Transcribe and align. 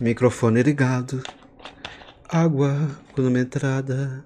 Microfone 0.00 0.62
ligado. 0.62 1.22
Água 2.26 2.90
cronometrada. 3.12 4.24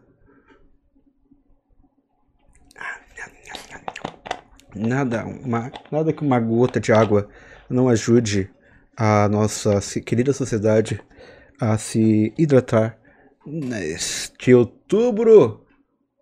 Nada, 4.72 5.24
uma, 5.24 5.72
nada 5.90 6.12
que 6.12 6.22
uma 6.22 6.38
gota 6.38 6.78
de 6.78 6.92
água 6.92 7.28
não 7.68 7.88
ajude 7.88 8.48
a 8.96 9.28
nossa 9.28 9.80
querida 10.00 10.32
sociedade 10.32 11.00
a 11.60 11.76
se 11.76 12.32
hidratar 12.38 12.96
neste 13.44 14.54
outubro 14.54 15.66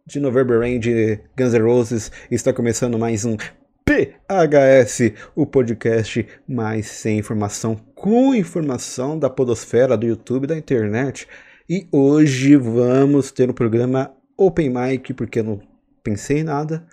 de 0.07 0.19
November 0.19 0.61
Rain 0.61 0.81
de 0.81 1.21
Guns 1.37 1.53
N' 1.53 1.63
Roses. 1.63 2.11
Está 2.31 2.55
começando 2.55 2.99
mais 2.99 3.27
um 3.27 3.37
PHS, 3.85 5.13
o 5.35 5.45
podcast 5.45 6.27
mais 6.49 6.87
sem 6.87 7.19
informação, 7.19 7.79
com 8.03 8.35
informação 8.35 9.17
da 9.17 9.31
podosfera, 9.31 9.97
do 9.97 10.05
YouTube, 10.05 10.49
da 10.49 10.59
internet. 10.59 11.29
E 11.71 11.87
hoje 11.93 12.57
vamos 12.57 13.31
ter 13.31 13.49
um 13.49 13.53
programa 13.53 14.13
Open 14.37 14.71
Mic, 14.71 15.15
porque 15.15 15.39
eu 15.39 15.45
não 15.45 15.61
pensei 16.03 16.41
em 16.41 16.43
nada 16.43 16.85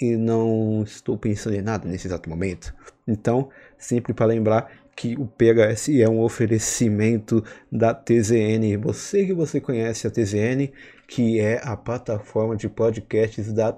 e 0.00 0.16
não 0.16 0.82
estou 0.82 1.18
pensando 1.18 1.56
em 1.56 1.60
nada 1.60 1.86
nesse 1.86 2.06
exato 2.06 2.30
momento. 2.30 2.74
Então, 3.06 3.50
sempre 3.76 4.14
para 4.14 4.24
lembrar 4.24 4.72
que 4.96 5.14
o 5.18 5.26
PHS 5.26 5.90
é 6.00 6.08
um 6.08 6.22
oferecimento 6.22 7.44
da 7.70 7.92
TZN. 7.92 8.78
Você 8.82 9.26
que 9.26 9.34
você 9.34 9.60
conhece 9.60 10.06
a 10.06 10.10
TZN, 10.10 10.72
que 11.06 11.38
é 11.38 11.60
a 11.62 11.76
plataforma 11.76 12.56
de 12.56 12.66
podcasts 12.66 13.52
da 13.52 13.76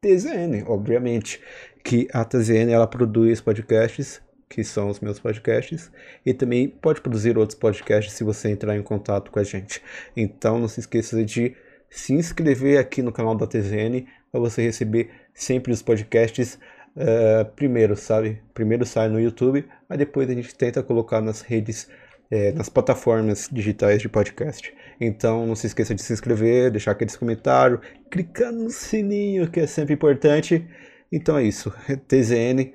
TZN, 0.00 0.62
obviamente 0.68 1.40
que 1.82 2.06
a 2.12 2.24
TZN 2.24 2.70
ela 2.70 2.86
produz 2.86 3.40
podcasts, 3.40 4.22
que 4.52 4.62
são 4.62 4.90
os 4.90 5.00
meus 5.00 5.18
podcasts, 5.18 5.90
e 6.26 6.34
também 6.34 6.68
pode 6.68 7.00
produzir 7.00 7.38
outros 7.38 7.58
podcasts 7.58 8.12
se 8.12 8.22
você 8.22 8.50
entrar 8.50 8.76
em 8.76 8.82
contato 8.82 9.30
com 9.30 9.38
a 9.38 9.42
gente. 9.42 9.82
Então 10.14 10.58
não 10.58 10.68
se 10.68 10.80
esqueça 10.80 11.24
de 11.24 11.56
se 11.88 12.12
inscrever 12.12 12.78
aqui 12.78 13.00
no 13.00 13.10
canal 13.10 13.34
da 13.34 13.46
TZN 13.46 14.06
para 14.30 14.40
você 14.40 14.62
receber 14.62 15.10
sempre 15.32 15.72
os 15.72 15.80
podcasts 15.80 16.58
uh, 16.96 17.50
primeiro, 17.56 17.96
sabe? 17.96 18.42
Primeiro 18.52 18.84
sai 18.84 19.08
no 19.08 19.18
YouTube, 19.18 19.66
aí 19.88 19.96
depois 19.96 20.28
a 20.28 20.34
gente 20.34 20.54
tenta 20.54 20.82
colocar 20.82 21.22
nas 21.22 21.40
redes, 21.40 21.88
eh, 22.30 22.52
nas 22.52 22.68
plataformas 22.68 23.48
digitais 23.50 24.02
de 24.02 24.08
podcast. 24.08 24.74
Então 25.00 25.46
não 25.46 25.54
se 25.54 25.66
esqueça 25.66 25.94
de 25.94 26.02
se 26.02 26.12
inscrever, 26.12 26.70
deixar 26.70 26.90
aqueles 26.90 27.16
comentários, 27.16 27.80
clicar 28.10 28.52
no 28.52 28.68
sininho 28.68 29.50
que 29.50 29.60
é 29.60 29.66
sempre 29.66 29.94
importante 29.94 30.68
então 31.12 31.36
é 31.36 31.44
isso, 31.44 31.70
TZN. 32.08 32.72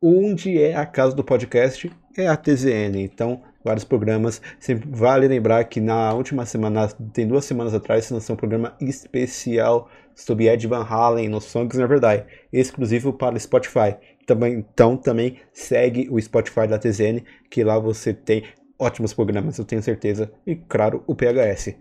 Onde 0.00 0.62
é 0.62 0.76
a 0.76 0.86
casa 0.86 1.16
do 1.16 1.24
podcast? 1.24 1.90
É 2.16 2.28
a 2.28 2.36
TZN. 2.36 3.02
Então, 3.02 3.42
vários 3.64 3.84
programas. 3.84 4.40
Sempre 4.60 4.88
vale 4.92 5.26
lembrar 5.26 5.64
que 5.64 5.80
na 5.80 6.12
última 6.14 6.46
semana, 6.46 6.86
tem 7.12 7.26
duas 7.26 7.44
semanas 7.44 7.74
atrás, 7.74 8.08
lançou 8.08 8.34
um 8.34 8.36
programa 8.36 8.76
especial 8.80 9.90
sobre 10.14 10.46
Ed 10.46 10.68
Van 10.68 10.84
Halen 10.84 11.28
no 11.28 11.40
Songs 11.40 11.76
Never 11.76 11.98
Die, 11.98 12.24
exclusivo 12.52 13.12
para 13.12 13.36
Spotify. 13.40 13.96
Também, 14.24 14.54
então 14.54 14.96
também 14.96 15.40
segue 15.52 16.08
o 16.08 16.20
Spotify 16.20 16.68
da 16.68 16.78
TZN, 16.78 17.24
que 17.50 17.64
lá 17.64 17.76
você 17.76 18.14
tem 18.14 18.44
ótimos 18.78 19.12
programas, 19.12 19.58
eu 19.58 19.64
tenho 19.64 19.82
certeza. 19.82 20.30
E 20.46 20.54
claro, 20.54 21.02
o 21.08 21.14
PHS. 21.16 21.74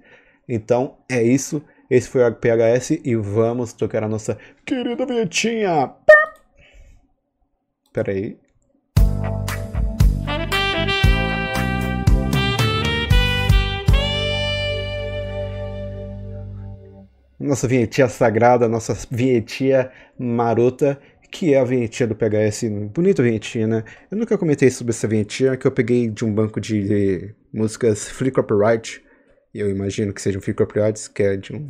Então 0.49 0.97
é 1.07 1.21
isso. 1.21 1.61
Esse 1.87 2.09
foi 2.09 2.27
o 2.27 2.33
PHS 2.33 2.99
e 3.03 3.15
vamos 3.15 3.73
tocar 3.73 4.03
a 4.03 4.07
nossa 4.09 4.39
querida 4.65 5.05
vinhetinha. 5.05 5.93
Pera 7.97 8.11
aí. 8.11 8.37
Nossa 17.39 17.67
vinhetinha 17.67 18.07
sagrada, 18.07 18.67
nossa 18.67 18.95
vinhetinha 19.09 19.89
marota, 20.19 20.99
que 21.31 21.55
é 21.55 21.59
a 21.59 21.63
vinhetinha 21.63 22.05
do 22.05 22.15
PHS. 22.15 22.65
Bonita 22.93 23.23
vinhetinha, 23.23 23.65
né? 23.65 23.83
Eu 24.11 24.17
nunca 24.19 24.37
comentei 24.37 24.69
sobre 24.69 24.91
essa 24.91 25.07
vinhetinha, 25.07 25.57
que 25.57 25.65
eu 25.65 25.71
peguei 25.71 26.07
de 26.07 26.23
um 26.23 26.31
banco 26.31 26.61
de 26.61 27.33
músicas 27.51 28.07
free 28.11 28.29
copyright 28.29 29.01
eu 29.59 29.69
imagino 29.69 30.13
que 30.13 30.21
sejam 30.21 30.41
free 30.41 30.53
copyrights, 30.53 31.07
que 31.07 31.23
é 31.23 31.35
de 31.37 31.53
um, 31.53 31.67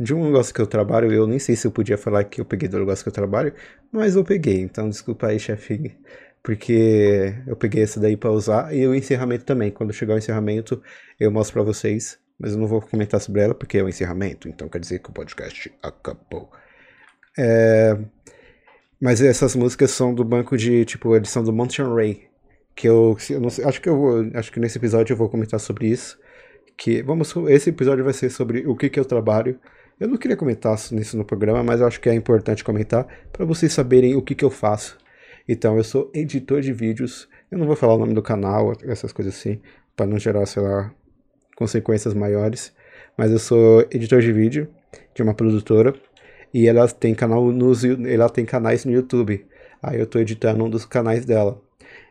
de 0.00 0.14
um 0.14 0.24
negócio 0.24 0.54
que 0.54 0.60
eu 0.60 0.66
trabalho. 0.66 1.12
Eu 1.12 1.26
nem 1.26 1.38
sei 1.38 1.54
se 1.54 1.66
eu 1.66 1.70
podia 1.70 1.98
falar 1.98 2.24
que 2.24 2.40
eu 2.40 2.44
peguei 2.44 2.68
do 2.68 2.78
negócio 2.78 3.04
que 3.04 3.08
eu 3.10 3.12
trabalho, 3.12 3.52
mas 3.92 4.16
eu 4.16 4.24
peguei. 4.24 4.60
Então, 4.60 4.88
desculpa 4.88 5.26
aí, 5.26 5.38
chefe, 5.38 5.94
porque 6.42 7.34
eu 7.46 7.54
peguei 7.54 7.82
essa 7.82 8.00
daí 8.00 8.16
para 8.16 8.30
usar. 8.30 8.74
E 8.74 8.86
o 8.86 8.94
encerramento 8.94 9.44
também. 9.44 9.70
Quando 9.70 9.92
chegar 9.92 10.14
o 10.14 10.18
encerramento, 10.18 10.82
eu 11.18 11.30
mostro 11.30 11.54
para 11.54 11.62
vocês. 11.62 12.18
Mas 12.38 12.52
eu 12.52 12.58
não 12.58 12.66
vou 12.66 12.80
comentar 12.80 13.20
sobre 13.20 13.42
ela 13.42 13.54
porque 13.54 13.76
é 13.76 13.82
o 13.82 13.88
encerramento. 13.88 14.48
Então, 14.48 14.68
quer 14.68 14.78
dizer 14.78 15.00
que 15.00 15.10
o 15.10 15.12
podcast 15.12 15.70
acabou. 15.82 16.50
É... 17.38 17.98
Mas 19.00 19.20
essas 19.20 19.54
músicas 19.54 19.90
são 19.90 20.14
do 20.14 20.24
banco 20.24 20.56
de, 20.56 20.84
tipo, 20.86 21.14
edição 21.14 21.44
do 21.44 21.52
Mountain 21.52 21.94
Ray. 21.94 22.28
Que 22.74 22.88
eu, 22.88 23.16
eu 23.30 23.50
sei, 23.50 23.64
acho 23.66 23.80
que 23.82 23.88
eu 23.88 23.96
vou, 23.96 24.30
acho 24.34 24.50
que 24.50 24.60
nesse 24.60 24.78
episódio 24.78 25.12
eu 25.12 25.16
vou 25.16 25.28
comentar 25.28 25.60
sobre 25.60 25.88
isso 25.88 26.18
que 26.80 27.02
vamos 27.02 27.34
esse 27.50 27.68
episódio 27.68 28.02
vai 28.02 28.14
ser 28.14 28.30
sobre 28.30 28.66
o 28.66 28.74
que 28.74 28.88
que 28.88 28.98
eu 28.98 29.04
trabalho. 29.04 29.60
Eu 30.00 30.08
não 30.08 30.16
queria 30.16 30.34
comentar 30.34 30.78
nisso 30.92 31.14
no 31.14 31.26
programa, 31.26 31.62
mas 31.62 31.82
eu 31.82 31.86
acho 31.86 32.00
que 32.00 32.08
é 32.08 32.14
importante 32.14 32.64
comentar 32.64 33.06
para 33.30 33.44
vocês 33.44 33.70
saberem 33.70 34.16
o 34.16 34.22
que 34.22 34.34
que 34.34 34.42
eu 34.42 34.48
faço. 34.48 34.96
Então, 35.46 35.76
eu 35.76 35.84
sou 35.84 36.10
editor 36.14 36.62
de 36.62 36.72
vídeos. 36.72 37.28
Eu 37.50 37.58
não 37.58 37.66
vou 37.66 37.76
falar 37.76 37.96
o 37.96 37.98
nome 37.98 38.14
do 38.14 38.22
canal, 38.22 38.72
essas 38.82 39.12
coisas 39.12 39.34
assim, 39.34 39.60
para 39.94 40.06
não 40.06 40.18
gerar, 40.18 40.46
sei 40.46 40.62
lá, 40.62 40.90
consequências 41.54 42.14
maiores. 42.14 42.72
Mas 43.14 43.30
eu 43.30 43.38
sou 43.38 43.82
editor 43.90 44.22
de 44.22 44.32
vídeo 44.32 44.68
de 45.14 45.22
uma 45.22 45.34
produtora 45.34 45.94
e 46.54 46.66
ela 46.66 46.88
tem 46.88 47.14
canal 47.14 47.52
nos, 47.52 47.84
ela 47.84 48.30
tem 48.30 48.46
canais 48.46 48.86
no 48.86 48.92
YouTube. 48.92 49.44
Aí 49.82 49.98
eu 49.98 50.04
estou 50.04 50.18
editando 50.18 50.64
um 50.64 50.70
dos 50.70 50.86
canais 50.86 51.26
dela. 51.26 51.60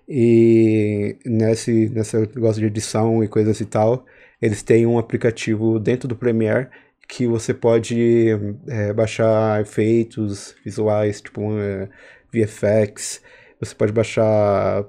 E 0.07 1.17
nesse, 1.25 1.89
nesse 1.89 2.17
negócio 2.17 2.61
de 2.61 2.67
edição 2.67 3.23
e 3.23 3.27
coisas 3.27 3.59
e 3.59 3.65
tal, 3.65 4.05
eles 4.39 4.61
têm 4.61 4.85
um 4.85 4.99
aplicativo 4.99 5.79
dentro 5.79 6.07
do 6.07 6.15
Premiere 6.15 6.67
que 7.09 7.27
você 7.27 7.55
pode 7.55 8.29
é, 8.67 8.93
baixar 8.93 9.59
efeitos 9.61 10.55
visuais, 10.63 11.19
tipo 11.19 11.41
é, 11.59 11.89
VFX, 12.31 13.21
você 13.59 13.73
pode 13.73 13.91
baixar 13.91 14.85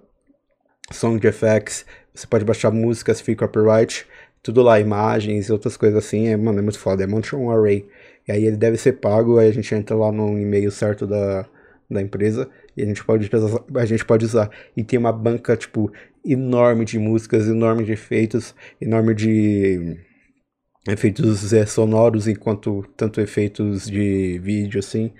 Song 0.92 1.26
Effects, 1.26 1.86
você 2.14 2.26
pode 2.26 2.44
baixar 2.44 2.70
músicas 2.70 3.22
free 3.22 3.34
copyright, 3.34 4.06
tudo 4.42 4.62
lá, 4.62 4.78
imagens 4.78 5.48
e 5.48 5.52
outras 5.52 5.78
coisas 5.78 6.04
assim, 6.04 6.28
é, 6.28 6.36
mano, 6.36 6.58
é 6.58 6.62
muito 6.62 6.78
foda, 6.78 7.02
é 7.02 7.06
Montron 7.06 7.50
Array. 7.50 7.88
E 8.28 8.32
aí 8.32 8.44
ele 8.44 8.56
deve 8.56 8.76
ser 8.76 8.94
pago, 8.94 9.38
aí 9.38 9.48
a 9.48 9.52
gente 9.52 9.74
entra 9.74 9.96
lá 9.96 10.12
no 10.12 10.38
e-mail 10.38 10.70
certo 10.70 11.06
da, 11.06 11.46
da 11.90 12.02
empresa 12.02 12.50
e 12.76 12.82
a 12.82 12.86
gente 12.86 13.02
pode 13.02 13.30
a 13.76 13.84
gente 13.86 14.04
pode 14.04 14.26
usar 14.26 14.50
e 14.76 14.84
tem 14.84 14.98
uma 14.98 15.12
banca 15.12 15.56
tipo 15.56 15.90
enorme 16.24 16.84
de 16.84 16.98
músicas 16.98 17.48
enorme 17.48 17.82
de 17.82 17.92
efeitos 17.92 18.54
enorme 18.80 19.14
de 19.14 19.98
efeitos 20.88 21.52
é, 21.52 21.66
sonoros 21.66 22.26
enquanto 22.28 22.84
tanto 22.96 23.20
efeitos 23.20 23.86
de 23.86 24.38
vídeo 24.42 24.80
assim. 24.80 25.12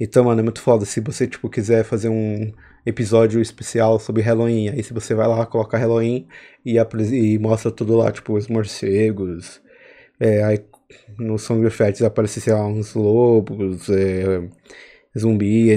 Então 0.00 0.24
mano 0.24 0.40
é 0.40 0.42
muito 0.42 0.60
foda. 0.60 0.84
Se 0.84 1.00
você 1.00 1.26
tipo 1.26 1.48
quiser 1.48 1.84
fazer 1.84 2.08
um 2.08 2.52
episódio 2.86 3.40
especial 3.40 3.98
sobre 3.98 4.22
Halloween 4.22 4.68
aí 4.68 4.82
se 4.82 4.92
você 4.92 5.14
vai 5.14 5.26
lá 5.26 5.46
coloca 5.46 5.78
Halloween 5.78 6.28
e, 6.64 6.76
e 7.12 7.38
mostra 7.38 7.70
tudo 7.70 7.96
lá 7.96 8.12
tipo 8.12 8.36
os 8.36 8.46
morcegos 8.46 9.62
é, 10.20 10.44
aí 10.44 10.62
no 11.18 11.38
Song 11.38 11.64
Effects 11.66 12.02
aparece 12.02 12.40
sei 12.42 12.52
lá 12.52 12.66
uns 12.66 12.94
lobos 12.94 13.88
é, 13.88 14.48
zumbi, 15.18 15.70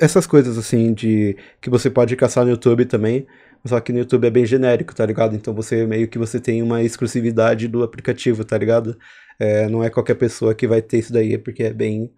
essas 0.00 0.26
coisas 0.26 0.58
assim 0.58 0.92
de 0.92 1.36
que 1.60 1.70
você 1.70 1.88
pode 1.88 2.14
caçar 2.16 2.44
no 2.44 2.50
YouTube 2.50 2.84
também, 2.84 3.26
só 3.64 3.80
que 3.80 3.92
no 3.92 3.98
YouTube 4.00 4.26
é 4.26 4.30
bem 4.30 4.46
genérico, 4.46 4.94
tá 4.94 5.06
ligado? 5.06 5.36
Então 5.36 5.54
você 5.54 5.86
meio 5.86 6.08
que 6.08 6.18
você 6.18 6.40
tem 6.40 6.62
uma 6.62 6.82
exclusividade 6.82 7.68
do 7.68 7.82
aplicativo, 7.82 8.44
tá 8.44 8.58
ligado? 8.58 8.98
É, 9.38 9.68
não 9.68 9.82
é 9.84 9.90
qualquer 9.90 10.14
pessoa 10.14 10.54
que 10.54 10.66
vai 10.66 10.82
ter 10.82 10.98
isso 10.98 11.12
daí, 11.12 11.38
porque 11.38 11.64
é 11.64 11.72
bem 11.72 12.12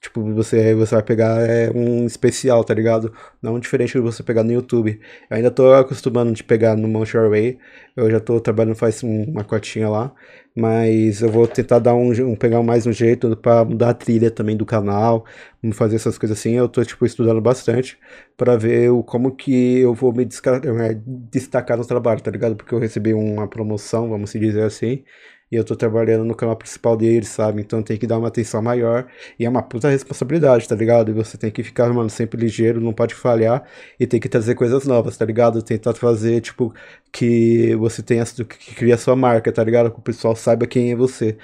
Tipo, 0.00 0.32
você, 0.32 0.74
você 0.74 0.94
vai 0.94 1.02
pegar 1.02 1.40
é, 1.40 1.70
um 1.74 2.06
especial, 2.06 2.62
tá 2.62 2.72
ligado? 2.72 3.12
Não 3.42 3.58
diferente 3.58 3.94
do 3.94 4.02
você 4.02 4.22
pegar 4.22 4.44
no 4.44 4.52
YouTube. 4.52 5.00
Eu 5.28 5.36
ainda 5.36 5.50
tô 5.50 5.72
acostumando 5.72 6.32
de 6.32 6.44
pegar 6.44 6.76
no 6.76 6.86
Motion 6.86 7.18
Array. 7.18 7.58
Eu 7.96 8.08
já 8.08 8.20
tô 8.20 8.40
trabalhando 8.40 8.76
faz 8.76 9.02
uma 9.02 9.42
cotinha 9.42 9.88
lá. 9.88 10.14
Mas 10.56 11.22
eu 11.22 11.30
vou 11.30 11.46
tentar 11.46 11.78
dar 11.78 11.94
um, 11.94 12.10
um 12.32 12.34
pegar 12.36 12.62
mais 12.62 12.84
um 12.86 12.92
jeito 12.92 13.36
para 13.36 13.64
mudar 13.64 13.90
a 13.90 13.94
trilha 13.94 14.30
também 14.30 14.56
do 14.56 14.66
canal. 14.66 15.24
Fazer 15.72 15.96
essas 15.96 16.18
coisas 16.18 16.38
assim. 16.38 16.52
Eu 16.54 16.68
tô, 16.68 16.84
tipo, 16.84 17.06
estudando 17.06 17.40
bastante 17.40 17.98
para 18.36 18.56
ver 18.56 18.90
o, 18.90 19.02
como 19.04 19.34
que 19.36 19.78
eu 19.80 19.94
vou 19.94 20.12
me 20.12 20.24
destacar, 20.24 20.64
é, 20.80 20.94
destacar 21.04 21.76
no 21.78 21.86
trabalho, 21.86 22.20
tá 22.20 22.30
ligado? 22.30 22.56
Porque 22.56 22.74
eu 22.74 22.78
recebi 22.78 23.14
uma 23.14 23.48
promoção, 23.48 24.08
vamos 24.08 24.32
dizer 24.32 24.62
assim. 24.64 25.04
E 25.50 25.56
eu 25.56 25.64
tô 25.64 25.74
trabalhando 25.74 26.24
no 26.24 26.34
canal 26.34 26.56
principal 26.56 26.96
deles, 26.96 27.28
sabe? 27.28 27.60
Então 27.62 27.82
tem 27.82 27.96
que 27.96 28.06
dar 28.06 28.18
uma 28.18 28.28
atenção 28.28 28.62
maior 28.62 29.06
e 29.38 29.44
é 29.44 29.48
uma 29.48 29.62
puta 29.62 29.88
responsabilidade, 29.88 30.68
tá 30.68 30.74
ligado? 30.74 31.10
E 31.10 31.14
você 31.14 31.38
tem 31.38 31.50
que 31.50 31.62
ficar, 31.62 31.92
mano, 31.92 32.10
sempre 32.10 32.40
ligeiro, 32.40 32.80
não 32.80 32.92
pode 32.92 33.14
falhar 33.14 33.64
e 33.98 34.06
tem 34.06 34.20
que 34.20 34.28
trazer 34.28 34.54
coisas 34.54 34.86
novas, 34.86 35.16
tá 35.16 35.24
ligado? 35.24 35.62
Tentar 35.62 35.94
fazer, 35.94 36.40
tipo, 36.40 36.74
que 37.12 37.74
você 37.76 38.02
tenha, 38.02 38.24
que 38.24 38.74
cria 38.74 38.96
sua 38.96 39.16
marca, 39.16 39.52
tá 39.52 39.64
ligado? 39.64 39.90
Que 39.90 39.98
o 39.98 40.02
pessoal 40.02 40.36
saiba 40.36 40.66
quem 40.66 40.92
é 40.92 40.96
você. 40.96 41.36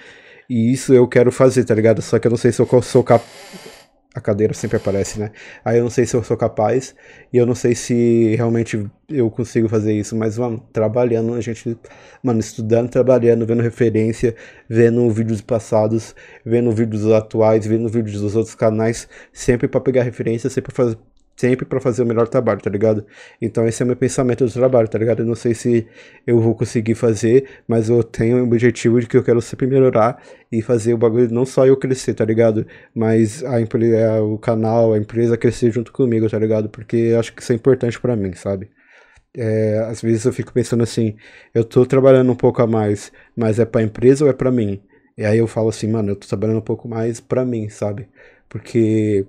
E 0.48 0.72
isso 0.72 0.92
eu 0.92 1.08
quero 1.08 1.32
fazer, 1.32 1.64
tá 1.64 1.74
ligado? 1.74 2.02
Só 2.02 2.18
que 2.18 2.26
eu 2.26 2.30
não 2.30 2.38
sei 2.38 2.52
se 2.52 2.60
eu 2.60 2.82
sou 2.82 3.02
capaz 3.02 3.73
a 4.14 4.20
cadeira 4.20 4.54
sempre 4.54 4.76
aparece, 4.76 5.18
né? 5.18 5.32
Aí 5.64 5.78
eu 5.78 5.82
não 5.82 5.90
sei 5.90 6.06
se 6.06 6.14
eu 6.14 6.22
sou 6.22 6.36
capaz 6.36 6.94
e 7.32 7.36
eu 7.36 7.44
não 7.44 7.54
sei 7.54 7.74
se 7.74 8.34
realmente 8.36 8.88
eu 9.08 9.28
consigo 9.30 9.68
fazer 9.68 9.92
isso, 9.92 10.14
mas, 10.16 10.38
mano, 10.38 10.62
trabalhando, 10.72 11.34
a 11.34 11.40
gente, 11.40 11.76
mano, 12.22 12.38
estudando, 12.38 12.88
trabalhando, 12.88 13.44
vendo 13.44 13.62
referência, 13.62 14.34
vendo 14.68 15.10
vídeos 15.10 15.40
passados, 15.40 16.14
vendo 16.44 16.70
vídeos 16.70 17.10
atuais, 17.10 17.66
vendo 17.66 17.88
vídeos 17.88 18.20
dos 18.20 18.36
outros 18.36 18.54
canais, 18.54 19.08
sempre 19.32 19.66
para 19.66 19.80
pegar 19.80 20.04
referência, 20.04 20.48
sempre 20.48 20.72
fazer 20.72 20.96
sempre 21.36 21.66
para 21.66 21.80
fazer 21.80 22.02
o 22.02 22.06
melhor 22.06 22.28
trabalho, 22.28 22.60
tá 22.60 22.70
ligado? 22.70 23.04
Então 23.40 23.66
esse 23.66 23.82
é 23.82 23.84
o 23.84 23.86
meu 23.86 23.96
pensamento 23.96 24.44
do 24.44 24.52
trabalho, 24.52 24.88
tá 24.88 24.98
ligado? 24.98 25.20
Eu 25.20 25.26
não 25.26 25.34
sei 25.34 25.54
se 25.54 25.86
eu 26.26 26.40
vou 26.40 26.54
conseguir 26.54 26.94
fazer, 26.94 27.48
mas 27.66 27.88
eu 27.88 28.02
tenho 28.02 28.38
o 28.40 28.44
objetivo 28.44 29.00
de 29.00 29.06
que 29.06 29.16
eu 29.16 29.24
quero 29.24 29.40
sempre 29.42 29.66
melhorar 29.66 30.22
e 30.50 30.62
fazer 30.62 30.94
o 30.94 30.98
bagulho 30.98 31.28
não 31.32 31.44
só 31.44 31.66
eu 31.66 31.76
crescer, 31.76 32.14
tá 32.14 32.24
ligado? 32.24 32.66
Mas 32.94 33.42
a 33.44 33.58
o 34.22 34.38
canal, 34.38 34.92
a 34.92 34.98
empresa 34.98 35.36
crescer 35.36 35.70
junto 35.72 35.92
comigo, 35.92 36.28
tá 36.28 36.38
ligado? 36.38 36.68
Porque 36.68 37.14
acho 37.18 37.34
que 37.34 37.42
isso 37.42 37.52
é 37.52 37.56
importante 37.56 38.00
para 38.00 38.16
mim, 38.16 38.32
sabe? 38.34 38.70
É, 39.36 39.78
às 39.90 40.00
vezes 40.00 40.24
eu 40.24 40.32
fico 40.32 40.52
pensando 40.52 40.82
assim, 40.82 41.16
eu 41.52 41.64
tô 41.64 41.84
trabalhando 41.84 42.30
um 42.32 42.36
pouco 42.36 42.62
a 42.62 42.66
mais, 42.66 43.12
mas 43.36 43.58
é 43.58 43.64
pra 43.64 43.82
empresa 43.82 44.24
ou 44.24 44.30
é 44.30 44.34
pra 44.34 44.50
mim? 44.50 44.80
E 45.18 45.24
aí 45.24 45.38
eu 45.38 45.46
falo 45.46 45.68
assim, 45.68 45.88
mano, 45.90 46.10
eu 46.10 46.16
tô 46.16 46.26
trabalhando 46.26 46.58
um 46.58 46.60
pouco 46.62 46.88
mais 46.88 47.20
pra 47.20 47.44
mim, 47.44 47.68
sabe? 47.68 48.08
Porque 48.48 49.26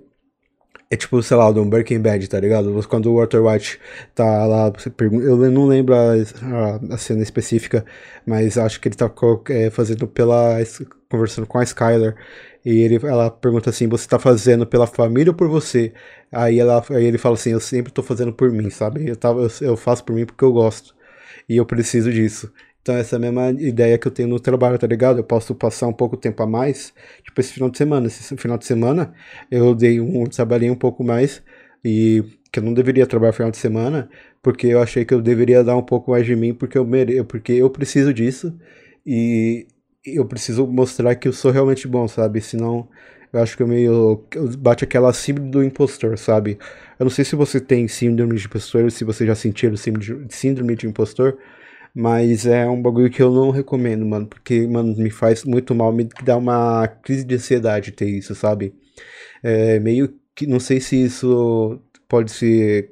é 0.90 0.96
tipo, 0.96 1.20
sei 1.22 1.36
lá, 1.36 1.50
do 1.50 1.64
Breaking 1.64 2.00
Bad, 2.00 2.28
tá 2.28 2.38
ligado? 2.38 2.86
Quando 2.88 3.10
o 3.10 3.16
Walter 3.16 3.40
White 3.44 3.80
tá 4.14 4.46
lá, 4.46 4.72
eu 5.00 5.36
não 5.50 5.66
lembro 5.66 5.94
a, 5.94 6.94
a, 6.94 6.98
cena 6.98 7.22
específica, 7.22 7.84
mas 8.24 8.56
acho 8.56 8.80
que 8.80 8.88
ele 8.88 8.94
tá 8.94 9.10
é, 9.50 9.70
fazendo 9.70 10.06
pela. 10.06 10.58
conversando 11.10 11.46
com 11.46 11.58
a 11.58 11.64
Skyler. 11.64 12.14
E 12.64 12.80
ele, 12.80 12.96
ela 13.06 13.30
pergunta 13.30 13.70
assim: 13.70 13.88
você 13.88 14.08
tá 14.08 14.18
fazendo 14.18 14.66
pela 14.66 14.86
família 14.86 15.32
ou 15.32 15.36
por 15.36 15.48
você? 15.48 15.92
Aí, 16.32 16.58
ela, 16.60 16.84
aí 16.90 17.04
ele 17.04 17.18
fala 17.18 17.34
assim: 17.34 17.50
eu 17.50 17.60
sempre 17.60 17.92
tô 17.92 18.02
fazendo 18.02 18.32
por 18.32 18.50
mim, 18.50 18.70
sabe? 18.70 19.08
Eu, 19.08 19.16
tava, 19.16 19.42
eu, 19.42 19.50
eu 19.60 19.76
faço 19.76 20.04
por 20.04 20.14
mim 20.14 20.26
porque 20.26 20.44
eu 20.44 20.52
gosto. 20.52 20.94
E 21.48 21.56
eu 21.56 21.66
preciso 21.66 22.12
disso. 22.12 22.52
Então, 22.86 22.96
essa 22.96 23.16
é 23.16 23.18
a 23.18 23.20
mesma 23.20 23.50
ideia 23.50 23.98
que 23.98 24.06
eu 24.06 24.12
tenho 24.12 24.28
no 24.28 24.38
trabalho, 24.38 24.78
tá 24.78 24.86
ligado? 24.86 25.18
Eu 25.18 25.24
posso 25.24 25.52
passar 25.56 25.88
um 25.88 25.92
pouco 25.92 26.16
tempo 26.16 26.40
a 26.40 26.46
mais, 26.46 26.94
tipo 27.24 27.40
esse 27.40 27.52
final 27.52 27.68
de 27.68 27.76
semana. 27.76 28.06
Esse 28.06 28.36
final 28.36 28.56
de 28.56 28.64
semana 28.64 29.12
eu 29.50 29.74
dei 29.74 30.00
um, 30.00 30.24
trabalhei 30.26 30.70
um 30.70 30.76
pouco 30.76 31.02
mais 31.02 31.42
e 31.84 32.22
que 32.52 32.60
eu 32.60 32.62
não 32.62 32.72
deveria 32.72 33.04
trabalhar 33.04 33.32
final 33.32 33.50
de 33.50 33.56
semana, 33.56 34.08
porque 34.40 34.68
eu 34.68 34.80
achei 34.80 35.04
que 35.04 35.12
eu 35.12 35.20
deveria 35.20 35.64
dar 35.64 35.76
um 35.76 35.82
pouco 35.82 36.12
mais 36.12 36.24
de 36.24 36.36
mim, 36.36 36.54
porque 36.54 36.78
eu 36.78 36.86
mereço, 36.86 37.24
porque 37.24 37.54
eu 37.54 37.68
preciso 37.68 38.14
disso 38.14 38.56
e 39.04 39.66
eu 40.04 40.24
preciso 40.24 40.64
mostrar 40.64 41.16
que 41.16 41.26
eu 41.26 41.32
sou 41.32 41.50
realmente 41.50 41.88
bom, 41.88 42.06
sabe? 42.06 42.40
Senão 42.40 42.88
eu 43.32 43.40
acho 43.42 43.56
que 43.56 43.64
eu 43.64 43.66
meio. 43.66 44.24
Bate 44.58 44.84
aquela 44.84 45.12
síndrome 45.12 45.50
do 45.50 45.64
impostor, 45.64 46.16
sabe? 46.16 46.56
Eu 47.00 47.04
não 47.04 47.10
sei 47.10 47.24
se 47.24 47.34
você 47.34 47.58
tem 47.60 47.88
síndrome 47.88 48.36
de 48.36 48.46
impostor, 48.46 48.92
se 48.92 49.02
você 49.02 49.26
já 49.26 49.34
sentiu 49.34 49.74
síndrome 50.28 50.76
de 50.76 50.86
impostor, 50.86 51.36
mas 51.98 52.44
é 52.44 52.68
um 52.68 52.82
bagulho 52.82 53.08
que 53.08 53.22
eu 53.22 53.30
não 53.32 53.50
recomendo, 53.50 54.04
mano. 54.04 54.26
Porque, 54.26 54.66
mano, 54.66 54.94
me 54.94 55.08
faz 55.08 55.44
muito 55.44 55.74
mal, 55.74 55.90
me 55.90 56.06
dá 56.22 56.36
uma 56.36 56.86
crise 56.86 57.24
de 57.24 57.36
ansiedade 57.36 57.90
ter 57.90 58.06
isso, 58.06 58.34
sabe? 58.34 58.74
É 59.42 59.80
meio 59.80 60.12
que. 60.34 60.46
Não 60.46 60.60
sei 60.60 60.78
se 60.78 61.02
isso 61.02 61.80
pode 62.06 62.30
ser. 62.32 62.90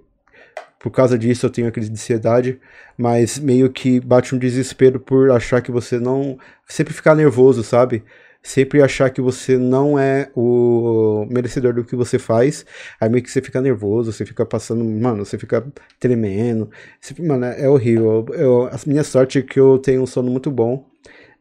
Por 0.80 0.90
causa 0.90 1.18
disso 1.18 1.44
eu 1.44 1.50
tenho 1.50 1.68
a 1.68 1.70
crise 1.70 1.90
de 1.90 1.96
ansiedade, 1.96 2.58
mas 2.96 3.38
meio 3.38 3.70
que 3.70 4.00
bate 4.00 4.34
um 4.34 4.38
desespero 4.38 4.98
por 4.98 5.30
achar 5.30 5.60
que 5.60 5.70
você 5.70 5.98
não. 6.00 6.38
Sempre 6.66 6.94
ficar 6.94 7.14
nervoso, 7.14 7.62
sabe? 7.62 8.02
Sempre 8.44 8.82
achar 8.82 9.08
que 9.08 9.22
você 9.22 9.56
não 9.56 9.98
é 9.98 10.30
o 10.36 11.26
merecedor 11.30 11.72
do 11.72 11.82
que 11.82 11.96
você 11.96 12.18
faz, 12.18 12.66
aí 13.00 13.08
meio 13.08 13.24
que 13.24 13.30
você 13.30 13.40
fica 13.40 13.58
nervoso, 13.58 14.12
você 14.12 14.26
fica 14.26 14.44
passando, 14.44 14.84
mano, 14.84 15.24
você 15.24 15.38
fica 15.38 15.66
tremendo, 15.98 16.70
você, 17.00 17.14
mano, 17.22 17.46
é 17.46 17.66
horrível. 17.68 18.26
Eu, 18.34 18.66
a 18.66 18.78
minha 18.86 19.02
sorte 19.02 19.38
é 19.38 19.42
que 19.42 19.58
eu 19.58 19.78
tenho 19.78 20.02
um 20.02 20.06
sono 20.06 20.30
muito 20.30 20.50
bom 20.50 20.86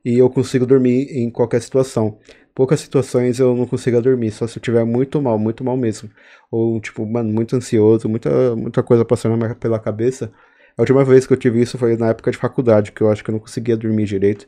e 0.03 0.17
eu 0.17 0.29
consigo 0.29 0.65
dormir 0.65 1.09
em 1.11 1.29
qualquer 1.29 1.61
situação. 1.61 2.17
Poucas 2.55 2.79
situações 2.79 3.37
eu 3.39 3.53
não 3.55 3.65
consigo 3.65 4.01
dormir, 4.01 4.31
só 4.31 4.47
se 4.47 4.57
eu 4.57 4.61
tiver 4.61 4.85
muito 4.85 5.21
mal, 5.21 5.37
muito 5.37 5.63
mal 5.63 5.75
mesmo. 5.75 6.09
Ou, 6.49 6.79
tipo, 6.79 7.05
mano, 7.05 7.33
muito 7.33 7.55
ansioso, 7.55 8.07
muita, 8.07 8.55
muita 8.55 8.81
coisa 8.81 9.03
passando 9.03 9.55
pela 9.55 9.79
cabeça. 9.79 10.31
A 10.77 10.81
última 10.81 11.03
vez 11.03 11.27
que 11.27 11.33
eu 11.33 11.37
tive 11.37 11.61
isso 11.61 11.77
foi 11.77 11.97
na 11.97 12.09
época 12.09 12.31
de 12.31 12.37
faculdade, 12.37 12.91
que 12.91 13.01
eu 13.01 13.09
acho 13.09 13.23
que 13.23 13.29
eu 13.29 13.33
não 13.33 13.39
conseguia 13.39 13.75
dormir 13.75 14.05
direito 14.05 14.47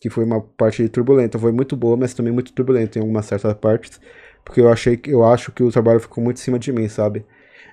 que 0.00 0.10
foi 0.10 0.24
uma 0.24 0.40
parte 0.40 0.88
turbulenta. 0.88 1.38
Foi 1.38 1.52
muito 1.52 1.76
boa, 1.76 1.96
mas 1.96 2.14
também 2.14 2.32
muito 2.32 2.52
turbulenta 2.52 2.98
em 2.98 3.02
algumas 3.02 3.26
certas 3.26 3.54
partes, 3.54 4.00
porque 4.44 4.60
eu 4.60 4.68
achei 4.70 4.96
que 4.96 5.10
eu 5.10 5.24
acho 5.24 5.52
que 5.52 5.62
o 5.62 5.70
trabalho 5.72 6.00
ficou 6.00 6.22
muito 6.22 6.38
em 6.38 6.40
cima 6.40 6.58
de 6.58 6.72
mim, 6.72 6.88
sabe? 6.88 7.24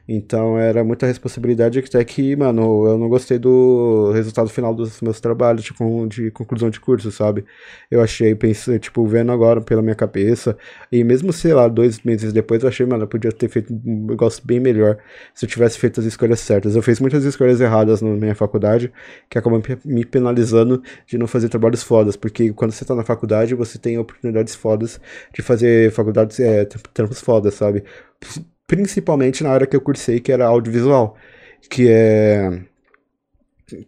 Então 0.06 0.60
era 0.60 0.84
muita 0.84 1.06
responsabilidade 1.08 1.80
até 1.80 2.04
que, 2.04 2.36
mano, 2.36 2.86
eu 2.88 2.98
não 2.98 3.08
gostei 3.08 3.40
do 3.40 4.12
resultado 4.12 4.50
final 4.50 4.76
dos 4.76 5.00
meus 5.00 5.22
trabalhos 5.22 5.64
de, 5.64 5.74
de 6.10 6.30
conclusão 6.32 6.70
de 6.70 6.78
curso, 6.78 7.10
sabe? 7.10 7.46
Eu 7.90 8.02
achei, 8.02 8.36
pensei, 8.36 8.78
tipo, 8.80 9.06
vendo 9.08 9.32
agora 9.32 9.62
pela 9.62 9.82
minha 9.82 9.96
cabeça, 9.96 10.58
e 10.92 11.06
mesmo, 11.06 11.32
sei 11.32 11.54
lá, 11.54 11.70
dois 11.70 12.02
meses 12.02 12.34
depois, 12.34 12.64
eu 12.64 12.70
achei, 12.70 12.86
mano, 12.86 13.04
eu 13.04 13.08
podia 13.08 13.32
ter 13.32 13.48
feito 13.48 13.74
um 13.74 14.08
negócio 14.08 14.46
bem 14.46 14.60
melhor 14.60 14.98
se 15.34 15.46
eu 15.46 15.50
tivesse 15.50 15.80
feito 15.80 16.02
as 16.02 16.06
escolhas 16.06 16.42
certas. 16.42 16.76
Eu 16.76 16.82
fiz 16.82 17.00
muitas 17.00 17.24
escolhas 17.24 17.62
erradas 17.62 18.02
na 18.02 18.10
minha 18.10 18.36
faculdade, 18.36 18.92
que 19.30 19.38
acabam 19.38 19.62
me 19.86 20.04
penalizando 20.04 20.84
de 21.08 21.18
não 21.18 21.28
fazer 21.28 21.48
trabalhos 21.48 21.82
fodas, 21.82 22.18
porque 22.18 22.52
quando 22.52 22.72
você 22.74 22.84
tá 22.84 22.94
na 22.94 23.06
faculdade, 23.06 23.56
você 23.56 23.78
tem 23.80 23.98
oportunidades 23.98 24.54
fodas 24.54 25.00
de 25.34 25.42
fazer 25.42 25.92
faculdades, 25.94 26.40
é, 26.42 26.66
trampos 26.94 27.22
fodas, 27.22 27.54
sabe? 27.54 27.84
Principalmente 28.68 29.44
na 29.44 29.52
área 29.52 29.68
que 29.68 29.76
eu 29.76 29.82
cursei, 29.82 30.20
que 30.20 30.32
era 30.32 30.46
audiovisual, 30.48 31.16
que 31.70 31.88
é 31.90 32.64